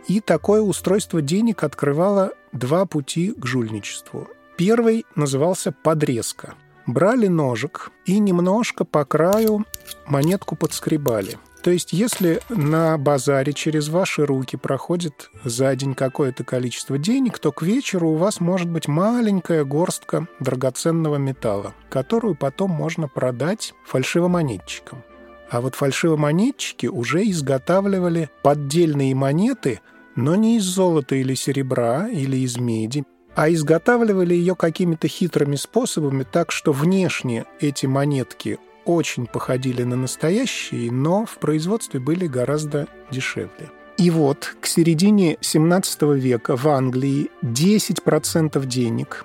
И 0.09 0.21
такое 0.21 0.61
устройство 0.61 1.23
денег 1.23 1.65
открывало 1.65 2.33
два 2.53 2.87
пути 2.87 3.33
к 3.33 3.47
жульничеству. 3.47 4.29
Первый 4.57 5.05
назывался 5.15 5.73
подрезка. 5.73 6.55
Брали 6.87 7.27
ножик 7.27 7.91
и 8.05 8.19
немножко 8.19 8.85
по 8.85 9.05
краю 9.05 9.65
монетку 10.07 10.57
подскребали– 10.57 11.39
то 11.67 11.73
есть, 11.73 11.93
если 11.93 12.41
на 12.49 12.97
базаре 12.97 13.53
через 13.53 13.89
ваши 13.89 14.25
руки 14.25 14.57
проходит 14.57 15.33
за 15.43 15.75
день 15.75 15.97
какое-то 15.97 16.45
количество 16.45 16.97
денег, 16.97 17.41
то 17.41 17.51
к 17.51 17.63
вечеру 17.63 18.11
у 18.11 18.15
вас 18.15 18.39
может 18.39 18.71
быть 18.71 18.87
маленькая 18.87 19.65
горстка 19.65 20.29
драгоценного 20.39 21.17
металла, 21.17 21.75
которую 21.89 22.37
потом 22.37 22.71
можно 22.71 23.09
продать 23.09 23.75
фальшивомонетчикам. 23.85 25.03
А 25.51 25.61
вот 25.61 25.75
фальшивомонетчики 25.75 26.87
уже 26.87 27.29
изготавливали 27.29 28.31
поддельные 28.45 29.17
монеты, 29.17 29.81
но 30.15 30.37
не 30.37 30.59
из 30.59 30.63
золота 30.63 31.17
или 31.17 31.35
серебра, 31.35 32.07
или 32.07 32.37
из 32.37 32.59
меди, 32.59 33.03
а 33.35 33.51
изготавливали 33.51 34.35
ее 34.35 34.55
какими-то 34.55 35.09
хитрыми 35.09 35.57
способами, 35.57 36.23
так 36.23 36.53
что 36.53 36.71
внешне 36.71 37.45
эти 37.59 37.87
монетки 37.87 38.61
очень 38.87 39.27
походили 39.27 39.83
на 39.83 39.97
настоящие, 39.97 40.91
но 40.91 41.27
в 41.27 41.39
производстве 41.39 42.01
были 42.01 42.27
гораздо 42.27 42.87
дешевле. 43.11 43.71
И 43.99 44.11
вот 44.11 44.57
к 44.61 44.67
середине 44.67 45.39
17 45.41 46.03
века 46.15 46.57
в 46.57 46.69
Англии 46.69 47.31
10% 47.43 48.65
денег, 48.67 49.25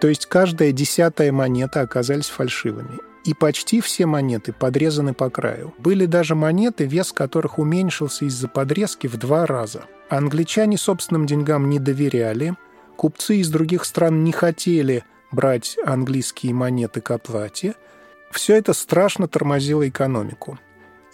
то 0.00 0.08
есть 0.08 0.26
каждая 0.26 0.72
десятая 0.72 1.30
монета 1.30 1.80
оказались 1.82 2.28
фальшивыми. 2.28 2.98
И 3.24 3.34
почти 3.34 3.80
все 3.80 4.06
монеты 4.06 4.52
подрезаны 4.52 5.14
по 5.14 5.30
краю. 5.30 5.72
Были 5.78 6.06
даже 6.06 6.34
монеты, 6.34 6.86
вес 6.86 7.12
которых 7.12 7.60
уменьшился 7.60 8.24
из-за 8.24 8.48
подрезки 8.48 9.06
в 9.06 9.16
два 9.16 9.46
раза. 9.46 9.84
Англичане 10.08 10.76
собственным 10.76 11.26
деньгам 11.26 11.70
не 11.70 11.78
доверяли, 11.78 12.56
купцы 12.96 13.36
из 13.36 13.48
других 13.48 13.84
стран 13.84 14.24
не 14.24 14.32
хотели 14.32 15.04
брать 15.30 15.76
английские 15.84 16.52
монеты 16.54 17.00
к 17.00 17.10
оплате– 17.12 17.74
все 18.32 18.56
это 18.56 18.72
страшно 18.72 19.28
тормозило 19.28 19.88
экономику. 19.88 20.58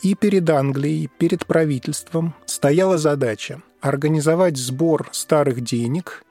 И 0.02 0.14
перед 0.14 0.48
Англией, 0.48 1.08
перед 1.18 1.46
правительством 1.46 2.34
стояла 2.46 2.98
задача 2.98 3.62
организовать 3.80 4.56
сбор 4.56 5.08
старых 5.12 5.60
денег 5.60 6.24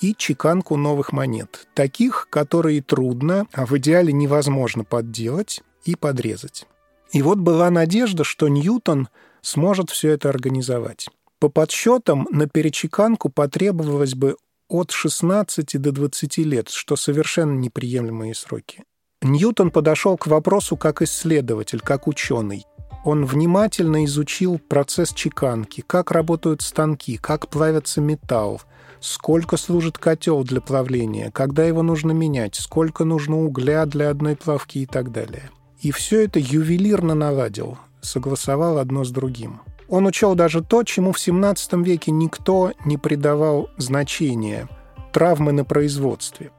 и 0.00 0.14
чеканку 0.14 0.76
новых 0.76 1.12
монет, 1.12 1.68
таких, 1.74 2.28
которые 2.30 2.82
трудно, 2.82 3.46
а 3.52 3.66
в 3.66 3.76
идеале 3.78 4.12
невозможно 4.12 4.84
подделать 4.84 5.62
и 5.84 5.94
подрезать. 5.94 6.66
И 7.12 7.22
вот 7.22 7.38
была 7.38 7.70
надежда, 7.70 8.24
что 8.24 8.48
Ньютон 8.48 9.08
сможет 9.40 9.90
все 9.90 10.10
это 10.10 10.28
организовать. 10.28 11.08
По 11.38 11.48
подсчетам, 11.48 12.26
на 12.30 12.48
перечеканку 12.48 13.28
потребовалось 13.28 14.14
бы 14.14 14.36
от 14.68 14.90
16 14.90 15.80
до 15.80 15.92
20 15.92 16.38
лет, 16.38 16.70
что 16.70 16.96
совершенно 16.96 17.52
неприемлемые 17.52 18.34
сроки. 18.34 18.82
Ньютон 19.24 19.70
подошел 19.70 20.18
к 20.18 20.26
вопросу 20.26 20.76
как 20.76 21.00
исследователь, 21.00 21.80
как 21.80 22.06
ученый. 22.06 22.66
Он 23.04 23.24
внимательно 23.24 24.04
изучил 24.04 24.58
процесс 24.58 25.14
чеканки, 25.14 25.82
как 25.86 26.10
работают 26.10 26.60
станки, 26.60 27.16
как 27.16 27.48
плавится 27.48 28.02
металл, 28.02 28.60
сколько 29.00 29.56
служит 29.56 29.96
котел 29.96 30.44
для 30.44 30.60
плавления, 30.60 31.30
когда 31.30 31.64
его 31.64 31.82
нужно 31.82 32.12
менять, 32.12 32.54
сколько 32.54 33.04
нужно 33.04 33.42
угля 33.42 33.86
для 33.86 34.10
одной 34.10 34.36
плавки 34.36 34.78
и 34.78 34.86
так 34.86 35.10
далее. 35.10 35.50
И 35.80 35.90
все 35.90 36.24
это 36.24 36.38
ювелирно 36.38 37.14
наладил, 37.14 37.78
согласовал 38.02 38.76
одно 38.76 39.04
с 39.04 39.10
другим. 39.10 39.62
Он 39.88 40.04
учел 40.06 40.34
даже 40.34 40.62
то, 40.62 40.82
чему 40.82 41.12
в 41.12 41.16
XVII 41.16 41.82
веке 41.82 42.10
никто 42.10 42.72
не 42.84 42.98
придавал 42.98 43.70
значения– 43.78 44.68
травмы 45.12 45.52
на 45.52 45.64
производстве. 45.64 46.50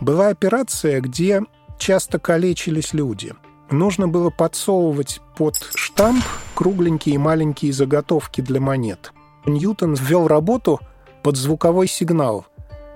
Была 0.00 0.28
операция, 0.28 1.00
где 1.00 1.42
часто 1.80 2.18
калечились 2.20 2.92
люди. 2.92 3.32
Нужно 3.70 4.06
было 4.06 4.30
подсовывать 4.30 5.20
под 5.36 5.56
штамп 5.74 6.22
кругленькие 6.54 7.18
маленькие 7.18 7.72
заготовки 7.72 8.40
для 8.40 8.60
монет. 8.60 9.12
Ньютон 9.46 9.94
ввел 9.94 10.28
работу 10.28 10.78
под 11.22 11.36
звуковой 11.36 11.88
сигнал. 11.88 12.46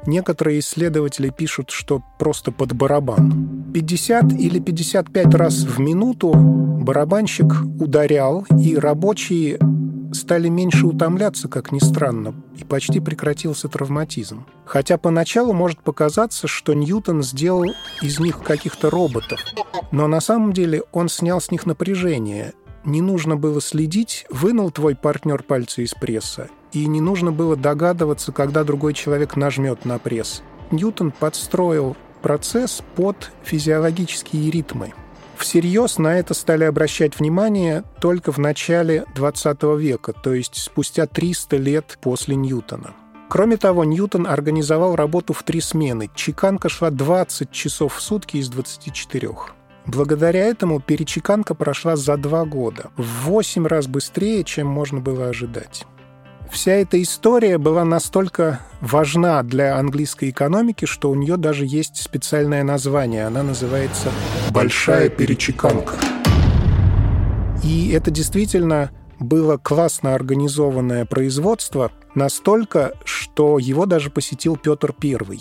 Некоторые 0.06 0.58
исследователи 0.58 1.30
пишут, 1.30 1.70
что 1.70 2.02
просто 2.18 2.52
под 2.52 2.74
барабан. 2.74 3.64
50 3.72 4.32
или 4.34 4.58
55 4.58 5.34
раз 5.34 5.62
в 5.62 5.80
минуту 5.80 6.32
барабанщик 6.34 7.46
ударял, 7.80 8.44
и 8.60 8.76
рабочие 8.76 9.58
стали 10.14 10.48
меньше 10.48 10.86
утомляться, 10.86 11.48
как 11.48 11.72
ни 11.72 11.78
странно, 11.78 12.34
и 12.56 12.64
почти 12.64 13.00
прекратился 13.00 13.68
травматизм. 13.68 14.46
Хотя 14.64 14.96
поначалу 14.98 15.52
может 15.52 15.80
показаться, 15.80 16.46
что 16.46 16.74
Ньютон 16.74 17.22
сделал 17.22 17.66
из 18.02 18.18
них 18.18 18.42
каких-то 18.42 18.90
роботов, 18.90 19.40
но 19.92 20.06
на 20.06 20.20
самом 20.20 20.52
деле 20.52 20.82
он 20.92 21.08
снял 21.08 21.40
с 21.40 21.50
них 21.50 21.66
напряжение. 21.66 22.54
Не 22.84 23.00
нужно 23.00 23.36
было 23.36 23.60
следить, 23.60 24.26
вынул 24.30 24.70
твой 24.70 24.94
партнер 24.94 25.42
пальцы 25.42 25.84
из 25.84 25.94
пресса, 25.94 26.48
и 26.72 26.86
не 26.86 27.00
нужно 27.00 27.32
было 27.32 27.56
догадываться, 27.56 28.32
когда 28.32 28.64
другой 28.64 28.94
человек 28.94 29.36
нажмет 29.36 29.84
на 29.84 29.98
пресс. 29.98 30.42
Ньютон 30.70 31.12
подстроил 31.12 31.96
процесс 32.22 32.82
под 32.96 33.32
физиологические 33.42 34.50
ритмы– 34.50 34.94
Всерьез 35.38 35.98
на 35.98 36.18
это 36.18 36.34
стали 36.34 36.64
обращать 36.64 37.18
внимание 37.18 37.84
только 38.00 38.32
в 38.32 38.38
начале 38.38 39.04
20 39.14 39.62
века, 39.78 40.12
то 40.12 40.32
есть 40.32 40.56
спустя 40.56 41.06
300 41.06 41.56
лет 41.56 41.98
после 42.00 42.36
Ньютона. 42.36 42.94
Кроме 43.28 43.56
того, 43.56 43.84
Ньютон 43.84 44.26
организовал 44.26 44.94
работу 44.94 45.32
в 45.32 45.42
три 45.42 45.60
смены. 45.60 46.10
Чеканка 46.14 46.68
шла 46.68 46.90
20 46.90 47.50
часов 47.50 47.96
в 47.96 48.00
сутки 48.00 48.36
из 48.36 48.48
24. 48.48 49.30
Благодаря 49.86 50.44
этому 50.44 50.80
перечеканка 50.80 51.54
прошла 51.54 51.96
за 51.96 52.16
два 52.16 52.44
года, 52.44 52.90
в 52.96 53.24
8 53.24 53.66
раз 53.66 53.86
быстрее, 53.86 54.44
чем 54.44 54.66
можно 54.66 55.00
было 55.00 55.28
ожидать. 55.28 55.84
Вся 56.50 56.72
эта 56.72 57.02
история 57.02 57.58
была 57.58 57.84
настолько 57.84 58.60
важна 58.80 59.42
для 59.42 59.76
английской 59.76 60.30
экономики, 60.30 60.84
что 60.84 61.10
у 61.10 61.14
нее 61.14 61.36
даже 61.36 61.66
есть 61.66 61.96
специальное 61.96 62.62
название. 62.62 63.26
Она 63.26 63.42
называется 63.42 64.10
«Большая 64.54 65.08
перечеканка». 65.08 65.94
И 67.64 67.90
это 67.90 68.12
действительно 68.12 68.92
было 69.18 69.56
классно 69.56 70.14
организованное 70.14 71.04
производство, 71.06 71.90
настолько, 72.14 72.92
что 73.04 73.58
его 73.58 73.84
даже 73.84 74.10
посетил 74.10 74.56
Петр 74.56 74.94
I. 75.02 75.40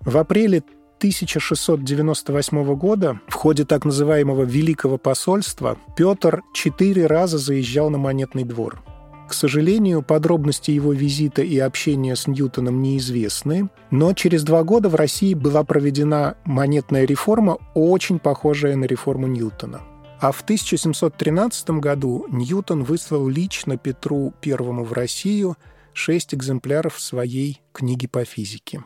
В 0.00 0.16
апреле 0.16 0.62
1698 0.98 2.74
года 2.74 3.20
в 3.28 3.34
ходе 3.34 3.66
так 3.66 3.84
называемого 3.84 4.44
Великого 4.44 4.96
посольства 4.96 5.76
Петр 5.94 6.42
четыре 6.54 7.06
раза 7.06 7.36
заезжал 7.36 7.90
на 7.90 7.98
Монетный 7.98 8.44
двор– 8.44 8.82
К 9.28 9.34
сожалению, 9.34 10.00
подробности 10.00 10.70
его 10.70 10.94
визита 10.94 11.42
и 11.42 11.58
общения 11.58 12.16
с 12.16 12.26
Ньютоном 12.26 12.80
неизвестны, 12.80 13.68
но 13.90 14.14
через 14.14 14.42
два 14.42 14.64
года 14.64 14.88
в 14.88 14.94
России 14.94 15.34
была 15.34 15.64
проведена 15.64 16.38
монетная 16.46 17.04
реформа, 17.04 17.58
очень 17.74 18.18
похожая 18.20 18.74
на 18.74 18.86
реформу 18.86 19.26
Ньютона. 19.26 19.82
А 20.18 20.32
в 20.32 20.40
1713 20.40 21.70
году 21.72 22.24
Ньютон 22.30 22.84
выслал 22.84 23.28
лично 23.28 23.76
Петру 23.76 24.32
I 24.42 24.56
в 24.56 24.92
Россию 24.94 25.56
шесть 25.92 26.34
экземпляров 26.34 26.98
своей 26.98 27.60
книги 27.72 28.06
по 28.06 28.24
физике. 28.24 28.82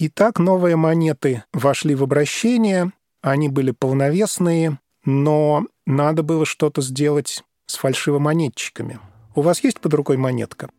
Итак, 0.00 0.40
новые 0.40 0.74
монеты 0.74 1.44
вошли 1.52 1.94
в 1.94 2.02
обращение, 2.02 2.92
они 3.22 3.48
были 3.48 3.70
полновесные, 3.70 4.80
но 5.04 5.66
надо 5.86 6.24
было 6.24 6.44
что-то 6.44 6.82
сделать 6.82 7.44
с 7.66 7.76
фальшивомонетчиками. 7.76 8.98
У 9.34 9.42
вас 9.42 9.62
есть 9.64 9.80
под 9.80 9.94
рукой 9.94 10.16
монетка? 10.16 10.70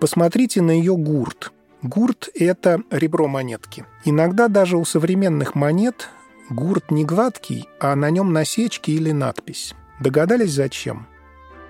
Посмотрите 0.00 0.62
на 0.62 0.70
ее 0.70 0.96
гурт. 0.96 1.52
Гурт– 1.82 2.28
это 2.34 2.82
ребро 2.90 3.28
монетки. 3.28 3.84
Иногда 4.04 4.48
даже 4.48 4.76
у 4.76 4.84
современных 4.84 5.54
монет 5.54 6.08
Гурт 6.48 6.92
не 6.92 7.04
гладкий, 7.04 7.68
а 7.80 7.96
на 7.96 8.08
нем 8.10 8.32
насечки 8.32 8.92
или 8.92 9.10
надпись. 9.10 9.74
Догадались, 9.98 10.52
зачем? 10.52 11.08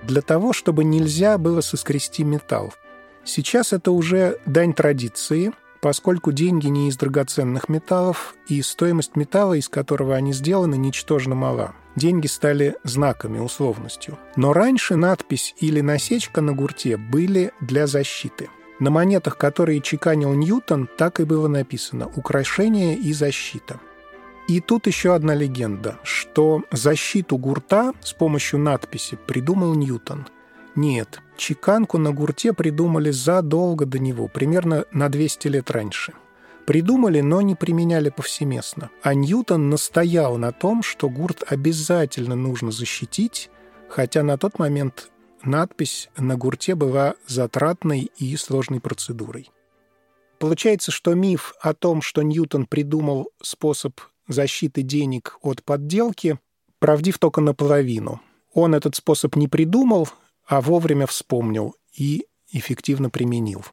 Для 0.03 0.21
того, 0.21 0.53
чтобы 0.53 0.85
нельзя 0.85 1.39
было 1.39 1.63
соскрести 1.63 2.25
металл. 2.25 2.75
Сейчас 3.25 3.73
это 3.73 3.91
уже 3.91 4.39
дань 4.45 4.75
традиции, 4.75 5.53
поскольку 5.81 6.33
деньги 6.33 6.67
не 6.67 6.89
из 6.89 6.97
драгоценных 6.97 7.69
металлов, 7.69 8.35
и 8.49 8.61
стоимость 8.63 9.17
металла, 9.17 9.55
из 9.55 9.69
которого 9.69 10.15
они 10.15 10.33
сделаны, 10.33 10.77
ничтожно 10.77 11.35
мала. 11.35 11.75
Деньги 11.97 12.27
стали 12.27 12.77
знаками, 12.85 13.39
условностью. 13.39 14.19
Но 14.37 14.53
раньше 14.53 14.97
надпись 14.97 15.55
или 15.59 15.81
насечка 15.81 16.41
на 16.41 16.53
гурте 16.53 16.97
были 16.97 17.53
для 17.61 17.87
защиты. 17.87 18.51
На 18.79 18.91
монетах, 18.91 19.39
которые 19.39 19.81
чеканил 19.81 20.35
Ньютон, 20.35 20.89
так 20.99 21.21
и 21.21 21.25
было 21.25 21.49
написано 21.49 22.11
«Украшение 22.15 22.95
и 22.95 23.15
защита». 23.15 23.81
И 24.49 24.61
тут 24.61 24.87
еще 24.87 25.15
одна 25.15 25.35
легенда, 25.35 25.99
что 26.05 26.63
защиту 26.71 27.37
гурта 27.37 27.93
с 28.01 28.13
помощью 28.13 28.61
надписи 28.61 29.19
придумал 29.27 29.75
Ньютон. 29.75 30.29
Нет, 30.77 31.21
чеканку 31.37 31.99
на 31.99 32.13
гурте 32.13 32.53
придумали 32.53 33.11
задолго 33.11 33.87
до 33.87 33.99
него, 33.99 34.29
примерно 34.29 34.85
на 34.93 35.09
200 35.09 35.49
лет 35.49 35.71
раньше. 35.71 36.15
Придумали, 36.67 37.21
но 37.21 37.43
не 37.43 37.55
применяли 37.55 38.11
повсеместно. 38.11 38.91
А 39.03 39.15
Ньютон 39.15 39.71
настоял 39.71 40.37
на 40.37 40.53
том, 40.53 40.83
что 40.83 41.09
гурт 41.09 41.45
обязательно 41.47 42.35
нужно 42.35 42.73
защитить, 42.73 43.51
хотя 43.89 44.23
на 44.23 44.37
тот 44.37 44.59
момент 44.59 45.11
надпись 45.45 46.11
на 46.17 46.37
гурте 46.37 46.75
была 46.75 47.15
затратной 47.27 48.11
и 48.19 48.37
сложной 48.37 48.81
процедурой. 48.81 49.51
Получается, 50.39 50.91
что 50.91 51.15
миф 51.15 51.55
о 51.61 51.73
том, 51.73 52.03
что 52.03 52.23
Ньютон 52.23 52.67
придумал 52.67 53.31
способ 53.41 54.01
защиты 54.29 54.83
денег 54.83 55.39
от 55.43 55.63
подделки 55.63 56.39
правдив 56.79 57.19
только 57.19 57.41
наполовину. 57.41 58.21
Он 58.53 58.75
этот 58.75 58.97
способ 58.97 59.37
не 59.37 59.49
придумал, 59.49 60.09
а 60.47 60.61
вовремя 60.61 61.07
вспомнил 61.07 61.75
и 61.93 62.27
эффективно 62.51 63.11
применил. 63.11 63.65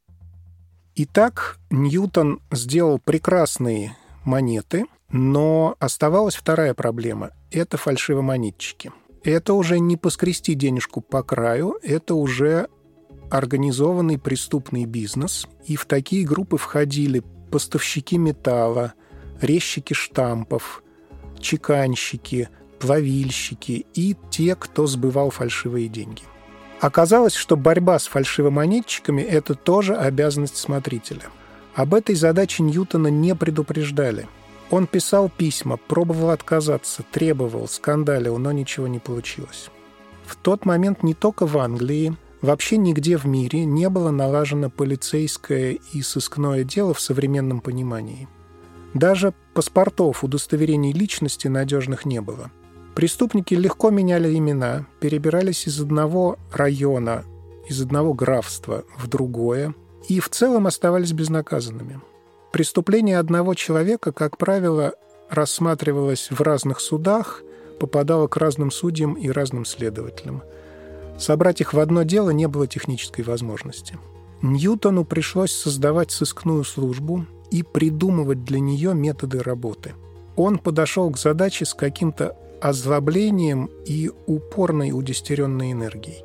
Итак, 0.96 1.60
Ньютон 1.70 2.42
сделал 2.52 3.00
прекрасные 3.00 3.98
монеты, 4.24 4.86
но 5.10 5.76
оставалась 5.80 6.36
вторая 6.36 6.74
проблема– 6.74 7.32
это 7.52 7.78
фальшивомонетчики. 7.78 8.92
Это 9.24 9.54
уже 9.54 9.80
не 9.80 9.96
поскрести 9.96 10.54
денежку 10.54 11.02
по 11.02 11.24
краю, 11.24 11.78
это 11.82 12.16
уже 12.16 12.68
организованный 13.32 14.20
преступный 14.20 14.86
бизнес, 14.86 15.48
и 15.66 15.76
в 15.76 15.86
такие 15.86 16.26
группы 16.26 16.58
входили 16.58 17.24
поставщики 17.52 18.18
металла, 18.18 18.94
резчики 19.42 19.94
штампов, 19.94 20.84
чеканщики, 21.40 22.50
плавильщики 22.80 23.86
и 23.94 24.16
те, 24.30 24.56
кто 24.56 24.88
сбывал 24.88 25.30
фальшивые 25.30 25.88
деньги. 25.88 26.24
Оказалось, 26.84 27.34
что 27.34 27.56
борьба 27.56 27.98
с 27.98 28.08
фальшивомонетчиками– 28.08 29.22
это 29.22 29.56
тоже 29.56 29.96
обязанность 29.96 30.58
смотрителя. 30.58 31.30
Об 31.76 31.94
этой 31.94 32.14
задаче 32.14 32.62
Ньютона 32.62 33.08
не 33.08 33.34
предупреждали. 33.36 34.28
Он 34.70 34.86
писал 34.86 35.30
письма, 35.30 35.78
пробовал 35.78 36.32
отказаться, 36.32 37.06
требовал, 37.10 37.70
скандалил, 37.70 38.38
но 38.38 38.52
ничего 38.52 38.88
не 38.88 39.00
получилось. 39.00 39.70
В 40.26 40.36
тот 40.36 40.66
момент 40.66 41.04
не 41.04 41.14
только 41.14 41.46
в 41.46 41.58
Англии, 41.58 42.18
вообще 42.42 42.76
нигде 42.76 43.16
в 43.16 43.24
мире 43.24 43.64
не 43.64 43.88
было 43.88 44.12
налажено 44.12 44.70
полицейское 44.70 45.78
и 45.94 46.02
сыскное 46.02 46.66
дело 46.66 46.94
в 46.94 47.00
современном 47.00 47.62
понимании– 47.62 48.28
даже 48.94 49.34
паспортов, 49.56 50.24
удостоверений 50.24 50.94
личности 50.94 51.48
надежных 51.48 52.06
не 52.06 52.22
было. 52.22 52.52
Преступники 52.96 53.54
легко 53.54 53.90
меняли 53.90 54.38
имена, 54.38 54.86
перебирались 55.00 55.68
из 55.68 55.80
одного 55.82 56.38
района, 56.52 57.24
из 57.68 57.82
одного 57.82 58.14
графства 58.14 58.84
в 58.98 59.08
другое 59.08 59.74
и 60.08 60.20
в 60.20 60.30
целом 60.30 60.68
оставались 60.68 61.14
безнаказанными. 61.14 62.02
Преступление 62.52 63.18
одного 63.18 63.56
человека, 63.56 64.12
как 64.12 64.38
правило, 64.38 64.94
рассматривалось 65.30 66.30
в 66.30 66.42
разных 66.42 66.80
судах, 66.80 67.42
попадало 67.80 68.28
к 68.28 68.38
разным 68.38 68.70
судьям 68.70 69.14
и 69.14 69.30
разным 69.30 69.66
следователям. 69.66 70.44
Собрать 71.18 71.62
их 71.62 71.74
в 71.74 71.80
одно 71.80 72.04
дело 72.04 72.30
не 72.30 72.48
было 72.48 72.68
технической 72.68 73.24
возможности. 73.24 73.98
Ньютону 74.42 75.06
пришлось 75.06 75.54
создавать 75.54 76.12
сыскную 76.12 76.64
службу, 76.64 77.26
и 77.54 77.62
придумывать 77.62 78.44
для 78.44 78.60
нее 78.60 78.96
методы 78.96 79.44
работы. 79.44 79.94
Он 80.36 80.58
подошел 80.58 81.12
к 81.12 81.20
задаче 81.20 81.66
с 81.66 81.76
каким-то 81.76 82.36
озлоблением 82.64 83.70
и 83.86 84.10
упорной 84.26 84.92
удестеренной 84.92 85.72
энергией. 85.72 86.24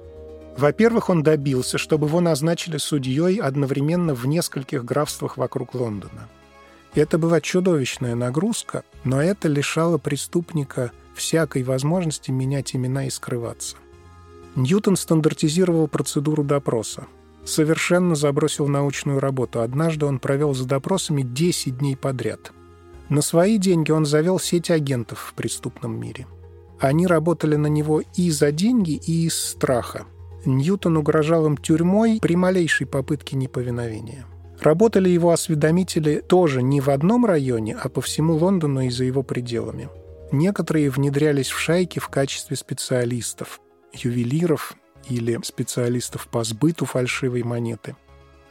Во-первых, 0.57 1.09
он 1.09 1.23
добился, 1.23 1.79
чтобы 1.79 2.07
его 2.07 2.21
назначили 2.21 2.79
судьей 2.79 3.41
одновременно 3.41 4.15
в 4.15 4.27
нескольких 4.27 4.85
графствах 4.85 5.37
вокруг 5.37 5.75
Лондона. 5.75 6.29
Это 6.95 7.19
была 7.19 7.41
чудовищная 7.41 8.15
нагрузка, 8.15 8.85
но 9.05 9.23
это 9.23 9.49
лишало 9.49 9.99
преступника 9.99 10.93
всякой 11.15 11.63
возможности 11.63 12.31
менять 12.31 12.75
имена 12.75 13.07
и 13.07 13.11
скрываться. 13.11 13.77
Ньютон 14.57 14.97
стандартизировал 14.97 15.87
процедуру 15.89 16.43
допроса 16.43 17.07
совершенно 17.49 18.15
забросил 18.15 18.69
научную 18.69 19.21
работу. 19.21 19.61
Однажды 19.61 20.07
он 20.07 20.19
провел 20.19 20.55
за 20.55 20.67
допросами 20.67 21.23
10 21.23 21.79
дней 21.79 21.97
подряд. 21.97 22.53
На 23.09 23.23
свои 23.23 23.59
деньги 23.59 23.91
он 23.91 24.05
завел 24.05 24.39
сеть 24.39 24.71
агентов 24.71 25.31
в 25.31 25.35
преступном 25.35 25.99
мире. 25.99 26.27
Они 26.79 27.07
работали 27.07 27.57
на 27.57 27.67
него 27.67 28.03
и 28.15 28.31
за 28.31 28.53
деньги, 28.53 28.93
и 28.93 29.27
из 29.27 29.35
страха. 29.35 30.07
Ньютон 30.45 30.97
угрожал 30.97 31.47
им 31.47 31.57
тюрьмой 31.57 32.19
при 32.21 32.37
малейшей 32.37 32.87
попытке 32.87 33.37
неповиновения. 33.37 34.27
Работали 34.61 35.09
его 35.09 35.31
осведомители 35.31 36.21
тоже 36.27 36.63
не 36.63 36.81
в 36.81 36.89
одном 36.91 37.25
районе, 37.25 37.77
а 37.77 37.89
по 37.89 38.01
всему 38.01 38.35
Лондону 38.35 38.83
и 38.83 38.91
за 38.91 39.05
его 39.05 39.23
пределами. 39.23 39.89
Некоторые 40.31 40.91
внедрялись 40.91 41.49
в 41.49 41.59
шайки 41.59 41.99
в 41.99 42.09
качестве 42.09 42.57
специалистов, 42.57 43.61
ювелиров 43.93 44.75
или 45.09 45.39
специалистов 45.43 46.29
по 46.29 46.45
сбыту 46.45 46.85
фальшивой 46.85 47.43
монеты. 47.43 47.97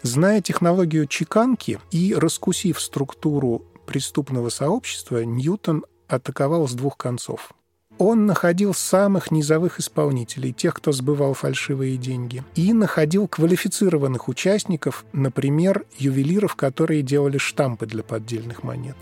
Зная 0.02 0.41
технологию 0.41 1.08
чеканки 1.08 1.80
и 1.91 2.15
раскусив 2.15 2.80
структуру 2.80 3.63
преступного 3.88 4.50
сообщества, 4.50 5.23
Ньютон 5.26 5.84
атаковал 6.08 6.67
с 6.67 6.73
двух 6.73 6.95
концов. 6.97 7.54
Он 7.97 8.28
находил 8.28 8.76
самых 8.76 9.32
низовых 9.32 9.80
исполнителей, 9.80 10.54
тех, 10.54 10.76
кто 10.76 10.91
сбывал 10.91 11.34
фальшивые 11.34 11.97
деньги, 11.97 12.43
и 12.54 12.71
находил 12.71 13.28
квалифицированных 13.28 14.28
участников, 14.28 15.04
например, 15.13 15.86
ювелиров, 15.97 16.56
которые 16.56 17.02
делали 17.02 17.39
штампы 17.39 17.88
для 17.88 18.04
поддельных 18.04 18.62
монет. 18.62 18.97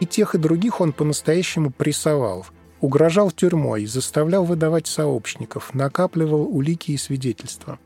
И 0.00 0.06
тех, 0.06 0.34
и 0.34 0.38
других 0.38 0.80
он 0.80 0.92
по-настоящему 0.92 1.70
прессовал– 1.70 2.44
Угрожал 2.82 3.30
тюрьмой, 3.30 3.86
заставлял 3.86 4.44
выдавать 4.44 4.88
сообщников, 4.88 5.72
накапливал 5.72 6.42
улики 6.42 6.90
и 6.90 6.96
свидетельства. 6.96 7.78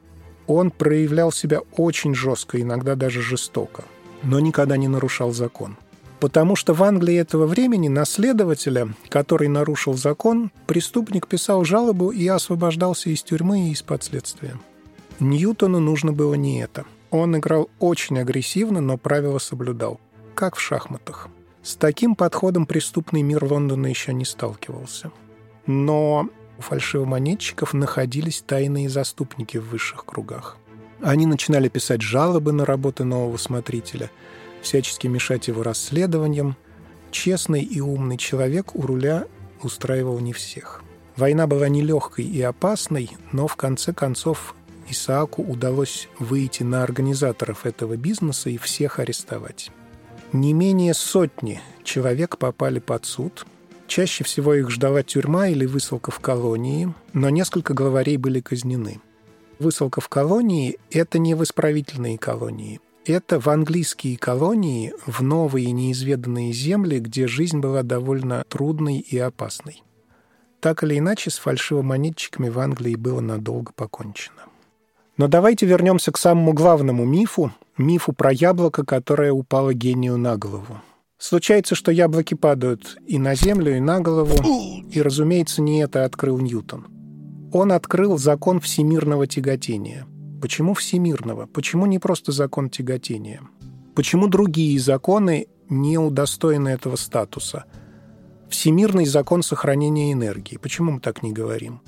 Он 0.47 0.71
проявлял 0.71 1.31
себя 1.33 1.61
очень 1.77 2.15
жестко, 2.15 2.63
иногда 2.63 2.95
даже 2.95 3.21
жестоко, 3.21 3.85
но 4.23 4.41
никогда 4.41 4.79
не 4.79 4.89
нарушал 4.89 5.33
закон. 5.33 5.77
Потому 6.21 6.57
что 6.57 6.73
в 6.73 6.83
Англии 6.83 7.17
этого 7.17 7.47
времени 7.47 7.89
наследователя, 7.89 8.89
который 9.09 9.49
нарушил 9.49 9.95
закон, 9.95 10.51
преступник 10.67 11.27
писал 11.27 11.65
жалобу 11.65 12.11
и 12.11 12.27
освобождался 12.27 13.11
из 13.11 13.23
тюрьмы 13.23 13.69
и 13.69 13.73
из-под 13.73 14.03
следствия. 14.03 14.59
Ньютону 15.21 15.81
нужно 15.81 16.13
было 16.13 16.35
не 16.35 16.61
это. 16.63 16.85
Он 17.11 17.37
играл 17.37 17.71
очень 17.79 18.19
агрессивно, 18.19 18.81
но 18.81 18.97
правила 18.97 19.39
соблюдал, 19.39 20.01
как 20.35 20.57
в 20.57 20.61
шахматах. 20.61 21.29
С 21.63 21.75
таким 21.75 22.15
подходом 22.15 22.67
преступный 22.67 23.23
мир 23.23 23.45
Лондона 23.45 23.87
еще 23.87 24.13
не 24.13 24.25
сталкивался. 24.25 25.11
Но 25.67 26.29
у 26.59 26.63
фальшивомонетчиков 26.63 27.75
находились 27.75 28.43
тайные 28.47 28.89
заступники 28.89 29.59
в 29.59 29.69
высших 29.69 30.05
кругах. 30.05 30.57
Они 31.03 31.27
начинали 31.27 31.69
писать 31.69 32.03
жалобы 32.03 32.53
на 32.53 32.65
работы 32.65 33.05
нового 33.05 33.37
смотрителя, 33.37 34.11
всячески 34.67 35.07
мешать 35.07 35.47
его 35.47 35.63
расследованиям. 35.63 36.57
Честный 37.13 37.63
и 37.63 37.81
умный 37.81 38.19
человек 38.19 38.75
у 38.75 38.83
руля 38.83 39.27
устраивал 39.63 40.19
не 40.19 40.33
всех. 40.33 40.83
Война 41.17 41.47
была 41.47 41.69
нелегкой 41.69 42.25
и 42.25 42.43
опасной, 42.43 43.11
но 43.33 43.47
в 43.47 43.55
конце 43.57 43.93
концов 43.95 44.55
Исааку 44.89 45.43
удалось 45.43 46.09
выйти 46.19 46.65
на 46.65 46.83
организаторов 46.83 47.65
этого 47.65 47.97
бизнеса 47.97 48.51
и 48.51 48.59
всех 48.59 48.99
арестовать. 48.99 49.71
Не 50.33 50.53
менее 50.53 50.95
сотни 50.95 51.61
человек 51.85 52.37
попали 52.37 52.81
под 52.81 53.07
суд. 53.07 53.47
Чаще 53.87 54.25
всего 54.25 54.53
их 54.55 54.69
ждала 54.71 55.05
тюрьма 55.05 55.47
или 55.49 55.65
высылка 55.65 56.11
в 56.11 56.19
колонии, 56.19 56.93
но 57.13 57.31
несколько 57.31 57.73
главарей 57.73 58.17
были 58.17 58.41
казнены. 58.41 59.01
Высылка 59.61 60.01
в 60.01 60.09
колонии– 60.09 60.79
это 60.91 61.19
не 61.19 61.35
в 61.35 61.45
исправительные 61.45 62.19
колонии. 62.19 62.81
Это 63.07 63.39
в 63.39 63.47
английские 63.49 64.19
колонии, 64.19 64.93
в 65.07 65.23
новые 65.23 65.71
неизведанные 65.71 66.53
земли, 66.53 66.99
где 66.99 67.29
жизнь 67.29 67.61
была 67.61 67.85
довольно 67.85 68.43
трудной 68.49 68.99
и 68.99 69.17
опасной. 69.17 69.85
Так 70.59 70.83
или 70.83 70.99
иначе, 70.99 71.31
с 71.31 71.39
фальшивомонетчиками 71.39 72.49
в 72.49 72.59
Англии 72.59 72.97
было 72.97 73.21
надолго 73.21 73.71
покончено. 73.77 74.43
Но 75.17 75.29
давайте 75.29 75.67
вернемся 75.67 76.11
к 76.11 76.19
самому 76.19 76.53
главному 76.53 77.05
мифу, 77.05 77.53
мифу 77.79 78.13
про 78.13 78.33
яблоко, 78.33 78.85
которое 78.85 79.33
упало 79.33 79.73
гению 79.73 80.19
на 80.19 80.37
голову. 80.37 80.81
Случается, 81.17 81.77
что 81.77 81.93
яблоки 81.93 82.35
падают 82.35 82.99
и 83.07 83.21
на 83.21 83.37
землю, 83.37 83.77
и 83.77 83.81
на 83.81 84.01
голову, 84.01 84.35
и, 84.91 85.01
разумеется, 85.01 85.63
не 85.63 85.81
это 85.81 86.05
открыл 86.05 86.39
Ньютон. 86.39 86.89
Он 87.53 87.71
открыл 87.71 88.19
закон 88.19 88.59
всемирного 88.59 89.29
тяготения. 89.29 90.09
Почему 90.41 90.75
всемирного? 90.75 91.47
Почему 91.47 91.87
не 91.87 91.99
просто 91.99 92.33
закон 92.33 92.71
тяготения? 92.71 93.43
Почему 93.95 94.29
другие 94.29 94.79
законы 94.79 95.47
не 95.69 95.99
удостоены 95.99 96.69
этого 96.69 96.97
статуса? 96.97 97.65
Всемирный 98.49 99.07
закон 99.07 99.43
сохранения 99.43 100.13
энергии. 100.13 100.57
Почему 100.57 100.93
мы 100.93 101.01
так 101.01 101.23
не 101.23 101.33
говорим? 101.33 101.81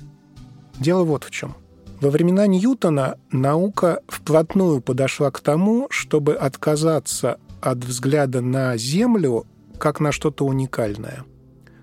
Дело 0.79 1.03
вот 1.03 1.23
в 1.23 1.31
чем– 1.31 1.55
во 2.01 2.09
времена 2.11 2.47
Ньютона 2.47 3.17
наука 3.29 4.01
вплотную 4.07 4.81
подошла 4.81 5.31
к 5.31 5.41
тому, 5.41 5.87
чтобы 5.89 6.33
отказаться 6.33 7.39
от 7.61 7.79
взгляда 7.79 8.39
на 8.41 8.77
Землю 8.77 9.45
как 9.77 9.99
на 9.99 10.13
что-то 10.13 10.45
уникальное. 10.45 11.25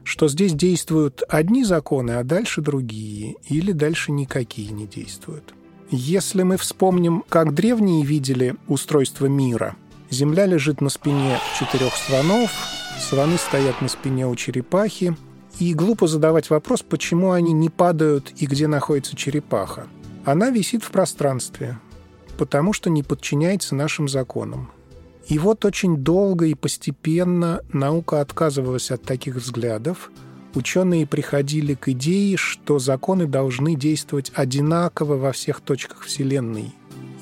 Что 0.05 0.29
здесь 0.29 0.55
действуют 0.55 1.23
одни 1.29 1.65
законы, 1.65 2.13
а 2.13 2.25
дальше 2.25 2.63
другие, 2.63 3.35
или 3.49 3.73
дальше 3.73 4.11
никакие 4.11 4.71
не 4.71 4.87
действуют. 4.87 5.55
Если 5.91 6.43
мы 6.43 6.57
вспомним, 6.57 7.25
как 7.29 7.55
древние 7.55 8.05
видели 8.05 8.57
устройство 8.67 9.27
мира, 9.27 9.77
Земля 10.11 10.47
лежит 10.47 10.81
на 10.81 10.89
спине 10.89 11.39
четырех 11.59 11.95
слонов, 11.97 12.51
слоны 13.01 13.37
стоят 13.39 13.81
на 13.83 13.89
спине 13.89 14.27
у 14.27 14.37
черепахи, 14.37 15.17
и 15.59 15.75
глупо 15.75 16.07
задавать 16.07 16.51
вопрос, 16.51 16.83
почему 16.83 17.33
они 17.33 17.53
не 17.53 17.71
падают 17.71 18.33
и 18.37 18.47
где 18.47 18.67
находится 18.69 19.17
черепаха. 19.17 19.87
Она 20.25 20.51
висит 20.51 20.85
в 20.85 20.91
пространстве, 20.91 21.79
потому 22.37 22.73
что 22.73 22.91
не 22.91 23.03
подчиняется 23.03 23.75
нашим 23.75 24.09
законам. 24.09 24.71
И 25.29 25.39
вот 25.39 25.65
очень 25.65 25.97
долго 25.97 26.47
и 26.47 26.55
постепенно 26.55 27.63
наука 27.73 28.21
отказывалась 28.21 28.91
от 28.91 29.03
таких 29.03 29.37
взглядов. 29.37 30.11
Ученые 30.57 31.07
приходили 31.07 31.75
к 31.75 31.89
идее, 31.91 32.37
что 32.37 32.79
законы 32.79 33.27
должны 33.27 33.77
действовать 33.77 34.33
одинаково 34.35 35.17
во 35.17 35.33
всех 35.33 35.61
точках 35.61 36.03
Вселенной. 36.03 36.73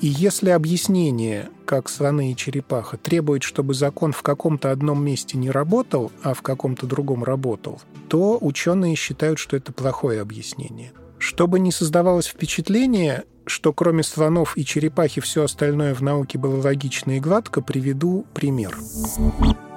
И 0.01 0.07
если 0.07 0.49
объяснение, 0.49 1.49
как 1.65 1.89
слоны 1.89 2.31
и 2.31 2.35
черепаха, 2.35 2.97
требует, 2.97 3.43
чтобы 3.43 3.73
закон 3.73 4.13
в 4.13 4.23
каком-то 4.23 4.71
одном 4.71 5.03
месте 5.03 5.37
не 5.37 5.51
работал, 5.51 6.11
а 6.23 6.33
в 6.33 6.41
каком-то 6.41 6.87
другом 6.87 7.23
работал, 7.23 7.81
то 8.07 8.37
ученые 8.39 8.95
считают, 8.95 9.37
что 9.37 9.55
это 9.55 9.71
плохое 9.71 10.21
объяснение– 10.21 10.91
чтобы 11.25 11.59
не 11.59 11.71
создавалось 11.71 12.27
впечатление, 12.27 13.23
что 13.47 13.73
кроме 13.73 14.03
слонов 14.03 14.55
и 14.57 14.65
черепахи 14.65 15.21
все 15.21 15.43
остальное 15.43 15.95
в 15.95 16.01
науке 16.01 16.37
было 16.37 16.61
логично 16.61 17.17
и 17.17 17.19
гладко, 17.19 17.61
приведу 17.61 18.25
пример. 18.33 18.77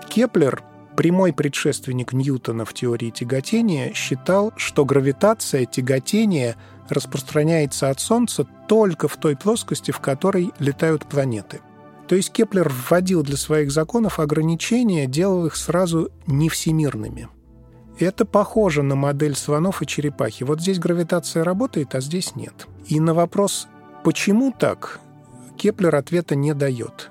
Кеплер, 0.08 0.62
прямой 0.98 1.32
предшественник 1.32 2.12
Ньютона 2.12 2.64
в 2.64 2.74
теории 2.74 3.10
тяготения, 3.10 3.94
считал, 3.94 4.52
что 4.56 4.84
гравитация 4.84 5.64
тяготения 5.64 6.56
распространяется 6.88 7.88
от 7.88 8.00
Солнца 8.00 8.44
только 8.66 9.06
в 9.06 9.16
той 9.16 9.36
плоскости, 9.36 9.92
в 9.92 10.00
которой 10.00 10.50
летают 10.58 11.06
планеты. 11.06 11.60
То 12.08 12.16
есть 12.16 12.32
Кеплер 12.32 12.68
вводил 12.68 13.22
для 13.22 13.36
своих 13.36 13.70
законов 13.70 14.18
ограничения, 14.18 15.06
делал 15.06 15.46
их 15.46 15.54
сразу 15.54 16.10
не 16.26 16.48
всемирными– 16.48 17.28
это 17.98 18.24
похоже 18.24 18.82
на 18.82 18.94
модель 18.94 19.34
слонов 19.34 19.82
и 19.82 19.86
черепахи. 19.86 20.44
Вот 20.44 20.60
здесь 20.60 20.78
гравитация 20.78 21.42
работает, 21.42 21.96
а 21.96 22.00
здесь 22.00 22.36
нет. 22.36 22.68
И 22.86 23.00
на 23.00 23.12
вопрос 23.12 23.66
«почему 24.04 24.52
так?» 24.56 25.00
Кеплер 25.56 25.96
ответа 25.96 26.36
не 26.36 26.54
дает. 26.54 27.10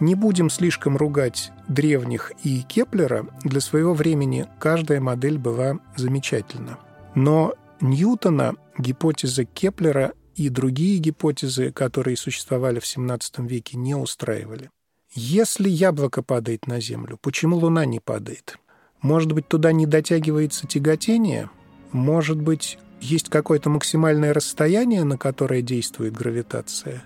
Не 0.00 0.14
будем 0.14 0.48
слишком 0.48 0.96
ругать 0.96 1.52
древних 1.68 2.32
и 2.42 2.62
Кеплера. 2.62 3.26
Для 3.44 3.60
своего 3.60 3.92
времени 3.92 4.46
каждая 4.58 5.00
модель 5.00 5.36
была 5.36 5.78
замечательна. 5.94 6.78
Но 7.14 7.54
Ньютона, 7.82 8.54
гипотеза 8.78 9.44
Кеплера 9.44 10.12
и 10.34 10.48
другие 10.48 10.98
гипотезы, 10.98 11.70
которые 11.70 12.16
существовали 12.16 12.78
в 12.78 12.84
XVII 12.84 13.46
веке, 13.46 13.76
не 13.76 13.94
устраивали. 13.94 14.70
Если 15.12 15.68
яблоко 15.68 16.22
падает 16.22 16.66
на 16.66 16.80
Землю, 16.80 17.18
почему 17.20 17.56
Луна 17.56 17.84
не 17.84 18.00
падает? 18.00 18.58
Может 19.02 19.32
быть, 19.32 19.48
туда 19.48 19.72
не 19.72 19.84
дотягивается 19.84 20.66
тяготение? 20.66 21.50
Может 21.92 22.40
быть, 22.40 22.78
есть 23.00 23.28
какое-то 23.28 23.70
максимальное 23.70 24.32
расстояние, 24.32 25.04
на 25.04 25.18
которое 25.18 25.62
действует 25.62 26.14
гравитация? 26.14 27.02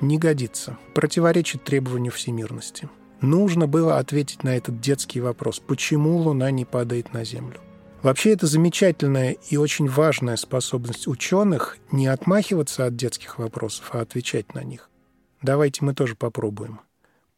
Не 0.00 0.18
годится. 0.18 0.78
Противоречит 0.94 1.64
требованию 1.64 2.12
всемирности. 2.12 2.88
Нужно 3.20 3.66
было 3.66 3.98
ответить 3.98 4.44
на 4.44 4.56
этот 4.56 4.80
детский 4.80 5.20
вопрос, 5.20 5.58
почему 5.58 6.18
Луна 6.18 6.50
не 6.52 6.64
падает 6.64 7.12
на 7.12 7.24
Землю. 7.24 7.60
Вообще 8.02 8.30
это 8.30 8.46
замечательная 8.46 9.32
и 9.50 9.56
очень 9.56 9.88
важная 9.88 10.36
способность 10.36 11.08
ученых 11.08 11.78
не 11.90 12.06
отмахиваться 12.06 12.86
от 12.86 12.94
детских 12.94 13.38
вопросов, 13.38 13.90
а 13.92 14.00
отвечать 14.00 14.54
на 14.54 14.62
них. 14.62 14.88
Давайте 15.42 15.84
мы 15.84 15.94
тоже 15.94 16.14
попробуем. 16.14 16.80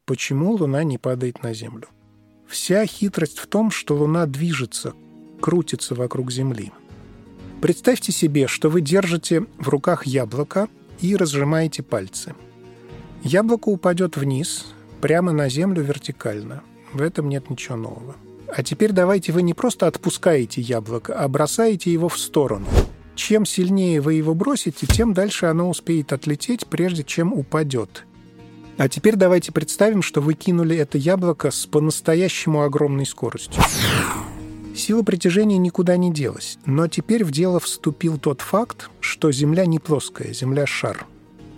Почему 0.05 0.53
Луна 0.53 0.85
не 0.85 0.99
падает 0.99 1.42
на 1.42 1.55
Землю? 1.55 1.88
Вся 2.46 2.85
хитрость 2.85 3.38
в 3.38 3.46
том, 3.46 3.70
что 3.70 3.94
Луна 3.96 4.27
движется, 4.27 4.92
крутится 5.40 5.94
вокруг 5.94 6.31
Земли. 6.31 6.73
Представьте 7.62 8.12
себе, 8.12 8.46
что 8.46 8.68
вы 8.68 8.83
держите 8.83 9.46
в 9.59 9.68
руках 9.68 10.07
яблоко 10.07 10.68
и 11.01 11.16
разжимаете 11.16 11.83
пальцы. 11.83 12.35
Яблоко 13.22 13.68
упадет 13.68 14.16
вниз, 14.16 14.66
прямо 15.00 15.33
на 15.33 15.48
Землю 15.50 15.83
вертикально. 15.83 16.62
В 16.92 17.02
этом 17.02 17.28
нет 17.28 17.50
ничего 17.50 17.76
нового. 17.76 18.16
А 18.48 18.62
теперь 18.62 18.92
давайте 18.92 19.33
вы 19.33 19.42
не 19.42 19.54
просто 19.54 19.87
отпускаете 19.87 20.61
яблоко, 20.61 21.14
а 21.14 21.28
бросаете 21.28 21.92
его 21.92 22.09
в 22.09 22.18
сторону. 22.18 22.66
Чем 23.14 23.44
сильнее 23.44 24.00
вы 24.00 24.14
его 24.14 24.35
бросите, 24.35 24.87
тем 24.87 25.12
дальше 25.12 25.46
оно 25.46 25.68
успеет 25.68 26.12
отлететь, 26.12 26.66
прежде 26.66 27.04
чем 27.04 27.35
упадет. 27.35 28.06
А 28.78 28.88
теперь 28.88 29.16
давайте 29.16 29.52
представим, 29.52 30.00
что 30.00 30.22
вы 30.22 30.33
кинули 30.33 30.76
это 30.76 30.96
яблоко 30.96 31.50
с 31.50 31.66
по-настоящему 31.66 32.62
огромной 32.62 33.04
скоростью. 33.04 33.62
Сила 34.74 35.02
притяжения 35.02 35.59
никуда 35.59 35.98
не 35.98 36.11
делась, 36.11 36.59
но 36.64 36.88
теперь 36.88 37.24
в 37.24 37.30
дело 37.30 37.61
вступил 37.61 38.16
тот 38.16 38.40
факт, 38.40 38.88
что 39.00 39.30
Земля 39.30 39.66
не 39.66 39.78
плоская, 39.78 40.33
Земля– 40.33 40.64
шар. 40.66 41.06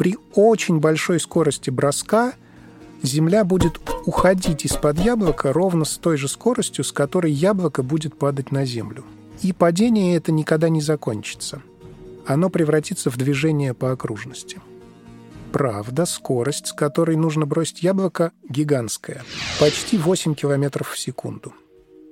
При 0.03 0.19
очень 0.35 0.81
большой 0.81 1.21
скорости 1.21 1.71
броска 1.71 2.33
Земля 3.05 3.45
будет 3.45 3.81
уходить 4.05 4.65
из-под 4.65 4.99
яблока 4.99 5.53
ровно 5.53 5.85
с 5.85 5.97
той 5.97 6.17
же 6.17 6.27
скоростью, 6.27 6.83
с 6.83 6.91
которой 6.91 7.31
яблоко 7.31 7.85
будет 7.85 8.19
падать 8.19 8.51
на 8.51 8.65
Землю. 8.65 9.05
И 9.43 9.53
падение 9.53 10.17
это 10.17 10.33
никогда 10.33 10.69
не 10.71 10.81
закончится. 10.81 11.63
Оно 12.27 12.51
превратится 12.51 13.11
в 13.11 13.17
движение 13.17 13.75
по 13.75 13.93
окружности– 13.93 14.61
Правда, 15.53 16.05
скорость, 16.07 16.69
с 16.69 16.73
которой 16.73 17.15
нужно 17.15 17.47
бросить 17.47 17.85
яблоко, 17.85 18.33
гигантская. 18.49 19.23
Почти 19.61 19.99
8 19.99 20.35
км 20.35 20.83
в 20.83 20.99
секунду. 20.99 21.53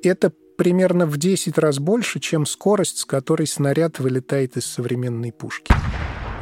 Это 0.05 0.31
примерно 0.57 1.07
в 1.07 1.17
10 1.17 1.59
раз 1.59 1.81
больше, 1.81 2.21
чем 2.21 2.47
скорость, 2.47 2.99
с 2.99 3.05
которой 3.05 3.49
снаряд 3.49 3.99
вылетает 3.99 4.59
из 4.59 4.67
современной 4.67 5.33
пушки. 5.33 5.73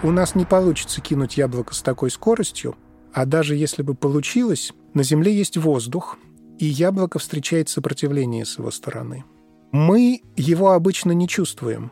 У 0.03 0.13
нас 0.13 0.37
не 0.37 0.45
получится 0.45 1.01
кинуть 1.01 1.37
яблоко 1.37 1.75
с 1.75 1.83
такой 1.83 2.11
скоростью, 2.11 2.77
а 3.13 3.27
даже 3.27 3.57
если 3.57 3.83
бы 3.83 3.95
получилось, 3.95 4.73
на 4.95 5.03
Земле 5.03 5.35
есть 5.35 5.57
воздух, 5.57 6.19
и 6.59 6.67
яблоко 6.67 7.19
встречает 7.19 7.69
сопротивление 7.69 8.45
с 8.45 8.59
его 8.59 8.71
стороны. 8.71 9.25
Мы 9.73 10.23
его 10.37 10.73
обычно 10.73 11.13
не 11.13 11.29
чувствуем. 11.29 11.91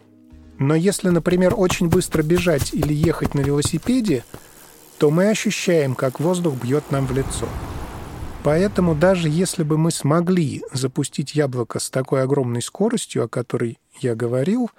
Но 0.58 0.74
если, 0.74 1.08
например, 1.08 1.54
очень 1.56 1.88
быстро 1.88 2.22
бежать 2.22 2.72
или 2.72 2.92
ехать 2.92 3.34
на 3.34 3.40
велосипеде, 3.40 4.24
то 4.98 5.10
мы 5.10 5.28
ощущаем, 5.28 5.94
как 5.94 6.20
воздух 6.20 6.54
бьет 6.54 6.90
нам 6.90 7.06
в 7.06 7.12
лицо. 7.12 7.46
Поэтому 8.42 8.94
даже 8.94 9.28
если 9.28 9.64
бы 9.64 9.76
мы 9.76 9.90
смогли 9.90 10.62
запустить 10.72 11.34
яблоко 11.34 11.80
с 11.80 11.90
такой 11.90 12.22
огромной 12.22 12.62
скоростью, 12.62 13.24
о 13.24 13.28
которой 13.28 13.78
я 14.00 14.14
говорил, 14.14 14.70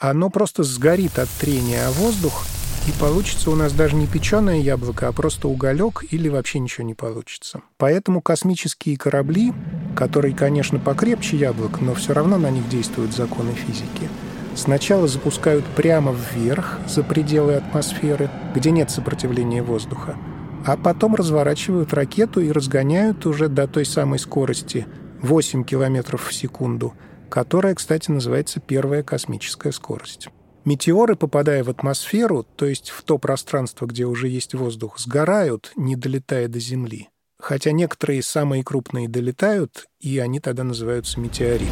оно 0.00 0.30
просто 0.30 0.62
сгорит 0.62 1.18
от 1.18 1.28
трения 1.28 1.86
о 1.86 1.92
воздух, 1.92 2.46
и 2.88 2.92
получится 2.98 3.50
у 3.50 3.54
нас 3.54 3.74
даже 3.74 3.94
не 3.94 4.06
печеное 4.06 4.58
яблоко, 4.58 5.06
а 5.06 5.12
просто 5.12 5.46
уголек 5.46 6.02
или 6.10 6.28
вообще 6.28 6.58
ничего 6.58 6.86
не 6.86 6.94
получится. 6.94 7.60
Поэтому 7.76 8.22
космические 8.22 8.96
корабли, 8.96 9.52
которые, 9.94 10.34
конечно, 10.34 10.78
покрепче 10.78 11.36
яблок, 11.36 11.82
но 11.82 11.94
все 11.94 12.14
равно 12.14 12.38
на 12.38 12.50
них 12.50 12.66
действуют 12.70 13.14
законы 13.14 13.52
физики, 13.52 14.08
сначала 14.54 15.06
запускают 15.06 15.66
прямо 15.66 16.12
вверх, 16.12 16.78
за 16.88 17.02
пределы 17.02 17.54
атмосферы, 17.54 18.30
где 18.54 18.70
нет 18.70 18.90
сопротивления 18.90 19.62
воздуха, 19.62 20.16
а 20.64 20.78
потом 20.78 21.14
разворачивают 21.14 21.92
ракету 21.92 22.40
и 22.40 22.50
разгоняют 22.50 23.26
уже 23.26 23.48
до 23.48 23.68
той 23.68 23.84
самой 23.84 24.18
скорости 24.18 24.86
8 25.20 25.64
километров 25.64 26.26
в 26.26 26.32
секунду, 26.32 26.94
которая, 27.30 27.74
кстати, 27.74 28.10
называется 28.10 28.60
первая 28.60 29.02
космическая 29.02 29.72
скорость. 29.72 30.28
Метеоры, 30.64 31.16
попадая 31.16 31.64
в 31.64 31.70
атмосферу, 31.70 32.46
то 32.56 32.66
есть 32.66 32.90
в 32.90 33.02
то 33.02 33.16
пространство, 33.16 33.86
где 33.86 34.04
уже 34.04 34.28
есть 34.28 34.54
воздух, 34.54 34.98
сгорают, 34.98 35.72
не 35.76 35.96
долетая 35.96 36.48
до 36.48 36.58
Земли. 36.58 37.08
Хотя 37.38 37.72
некоторые 37.72 38.22
самые 38.22 38.62
крупные 38.62 39.08
долетают, 39.08 39.86
и 40.00 40.18
они 40.18 40.40
тогда 40.40 40.62
называются 40.64 41.18
метеоритами. 41.18 41.70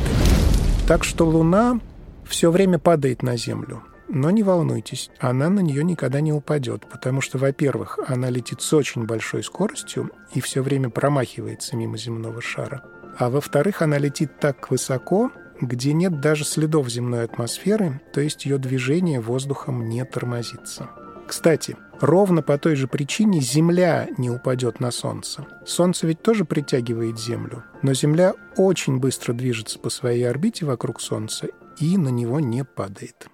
Так 0.86 1.04
что 1.04 1.26
Луна 1.26 1.80
все 2.26 2.50
время 2.50 2.78
падает 2.78 3.22
на 3.22 3.36
Землю. 3.36 3.82
Но 4.08 4.30
не 4.30 4.42
волнуйтесь, 4.42 5.10
она 5.18 5.50
на 5.50 5.60
нее 5.60 5.84
никогда 5.84 6.22
не 6.22 6.32
упадет, 6.32 6.86
потому 6.90 7.20
что, 7.20 7.36
во-первых, 7.36 7.98
она 8.06 8.30
летит 8.30 8.62
с 8.62 8.72
очень 8.72 9.04
большой 9.04 9.44
скоростью 9.44 10.10
и 10.32 10.40
все 10.40 10.62
время 10.62 10.88
промахивается 10.88 11.76
мимо 11.76 11.98
земного 11.98 12.40
шара. 12.40 12.82
А 13.18 13.28
во-вторых, 13.28 13.82
она 13.82 13.98
летит 13.98 14.40
так 14.40 14.70
высоко, 14.70 15.30
где 15.60 15.92
нет 15.92 16.20
даже 16.20 16.44
следов 16.44 16.88
земной 16.88 17.24
атмосферы, 17.24 18.00
то 18.12 18.20
есть 18.20 18.44
ее 18.44 18.58
движение 18.58 19.20
воздухом 19.20 19.88
не 19.88 20.04
тормозится. 20.04 20.88
Кстати, 21.26 21.76
ровно 22.00 22.42
по 22.42 22.56
той 22.58 22.74
же 22.74 22.88
причине 22.88 23.40
Земля 23.40 24.08
не 24.16 24.30
упадет 24.30 24.80
на 24.80 24.90
Солнце. 24.90 25.46
Солнце 25.66 26.06
ведь 26.06 26.22
тоже 26.22 26.44
притягивает 26.44 27.18
Землю, 27.18 27.64
но 27.82 27.92
Земля 27.92 28.34
очень 28.56 28.98
быстро 28.98 29.34
движется 29.34 29.78
по 29.78 29.90
своей 29.90 30.28
орбите 30.28 30.64
вокруг 30.64 31.00
Солнца 31.00 31.48
и 31.78 31.96
на 31.98 32.08
него 32.08 32.40
не 32.40 32.64
падает. 32.64 33.28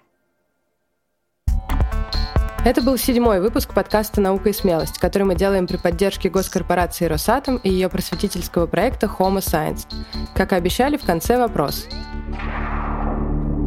Это 2.65 2.81
был 2.81 2.97
седьмой 2.97 3.41
выпуск 3.41 3.75
подкаста 3.75 4.21
«Наука 4.21 4.49
и 4.49 4.53
смелость», 4.53 4.97
который 4.97 5.21
мы 5.21 5.35
делаем 5.35 5.67
при 5.67 5.77
поддержке 5.77 6.29
госкорпорации 6.29 7.05
«Росатом» 7.05 7.57
и 7.57 7.69
ее 7.69 7.89
просветительского 7.89 8.65
проекта 8.65 9.05
«Homo 9.05 9.37
Science». 9.37 9.85
Как 10.33 10.51
и 10.51 10.55
обещали, 10.55 10.97
в 10.97 11.05
конце 11.05 11.37
вопрос. 11.37 11.87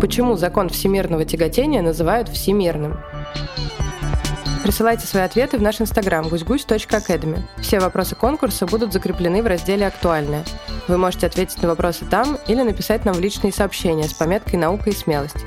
Почему 0.01 0.37
закон 0.37 0.69
всемирного 0.69 1.25
тяготения 1.25 1.83
называют 1.83 2.29
всемирным? 2.29 2.99
Присылайте 4.63 5.07
свои 5.07 5.25
ответы 5.25 5.59
в 5.59 5.63
наш 5.63 5.81
инстаграм 5.81 6.29
гусь-гусь.academy. 6.29 7.41
Все 7.61 7.81
вопросы 7.81 8.15
конкурса 8.15 8.67
будут 8.67 8.93
закреплены 8.93 9.43
в 9.43 9.47
разделе 9.47 9.87
«Актуальное». 9.87 10.45
Вы 10.87 10.99
можете 10.99 11.27
ответить 11.27 11.61
на 11.63 11.69
вопросы 11.69 12.05
там 12.05 12.39
или 12.47 12.63
написать 12.63 13.05
нам 13.05 13.15
в 13.15 13.21
личные 13.21 13.53
сообщения 13.53 14.05
с 14.05 14.15
пометкой 14.15 14.59
«Наука 14.59 14.91
и 14.91 14.93
смелость». 14.93 15.45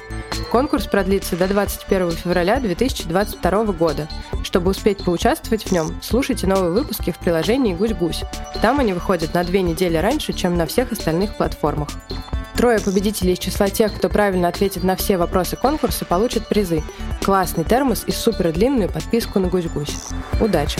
Конкурс 0.51 0.85
продлится 0.87 1.37
до 1.37 1.47
21 1.47 2.11
февраля 2.11 2.59
2022 2.59 3.65
года. 3.67 4.09
Чтобы 4.43 4.71
успеть 4.71 5.03
поучаствовать 5.05 5.63
в 5.63 5.71
нем, 5.71 5.97
слушайте 6.01 6.45
новые 6.45 6.71
выпуски 6.71 7.11
в 7.11 7.19
приложении 7.19 7.73
«Гусь-гусь». 7.73 8.23
Там 8.61 8.79
они 8.79 8.91
выходят 8.91 9.33
на 9.33 9.45
две 9.45 9.61
недели 9.61 9.95
раньше, 9.95 10.33
чем 10.33 10.57
на 10.57 10.65
всех 10.65 10.91
остальных 10.91 11.37
платформах. 11.37 11.89
Трое 12.61 12.79
победителей 12.79 13.33
из 13.33 13.39
числа 13.39 13.69
тех, 13.69 13.91
кто 13.91 14.07
правильно 14.07 14.47
ответит 14.47 14.83
на 14.83 14.95
все 14.95 15.17
вопросы 15.17 15.55
конкурса, 15.55 16.05
получат 16.05 16.47
призы. 16.47 16.83
Классный 17.23 17.63
термос 17.63 18.03
и 18.05 18.11
супер 18.11 18.51
длинную 18.51 18.87
подписку 18.87 19.39
на 19.39 19.47
«Гусь-гусь». 19.47 19.95
Удачи! 20.39 20.77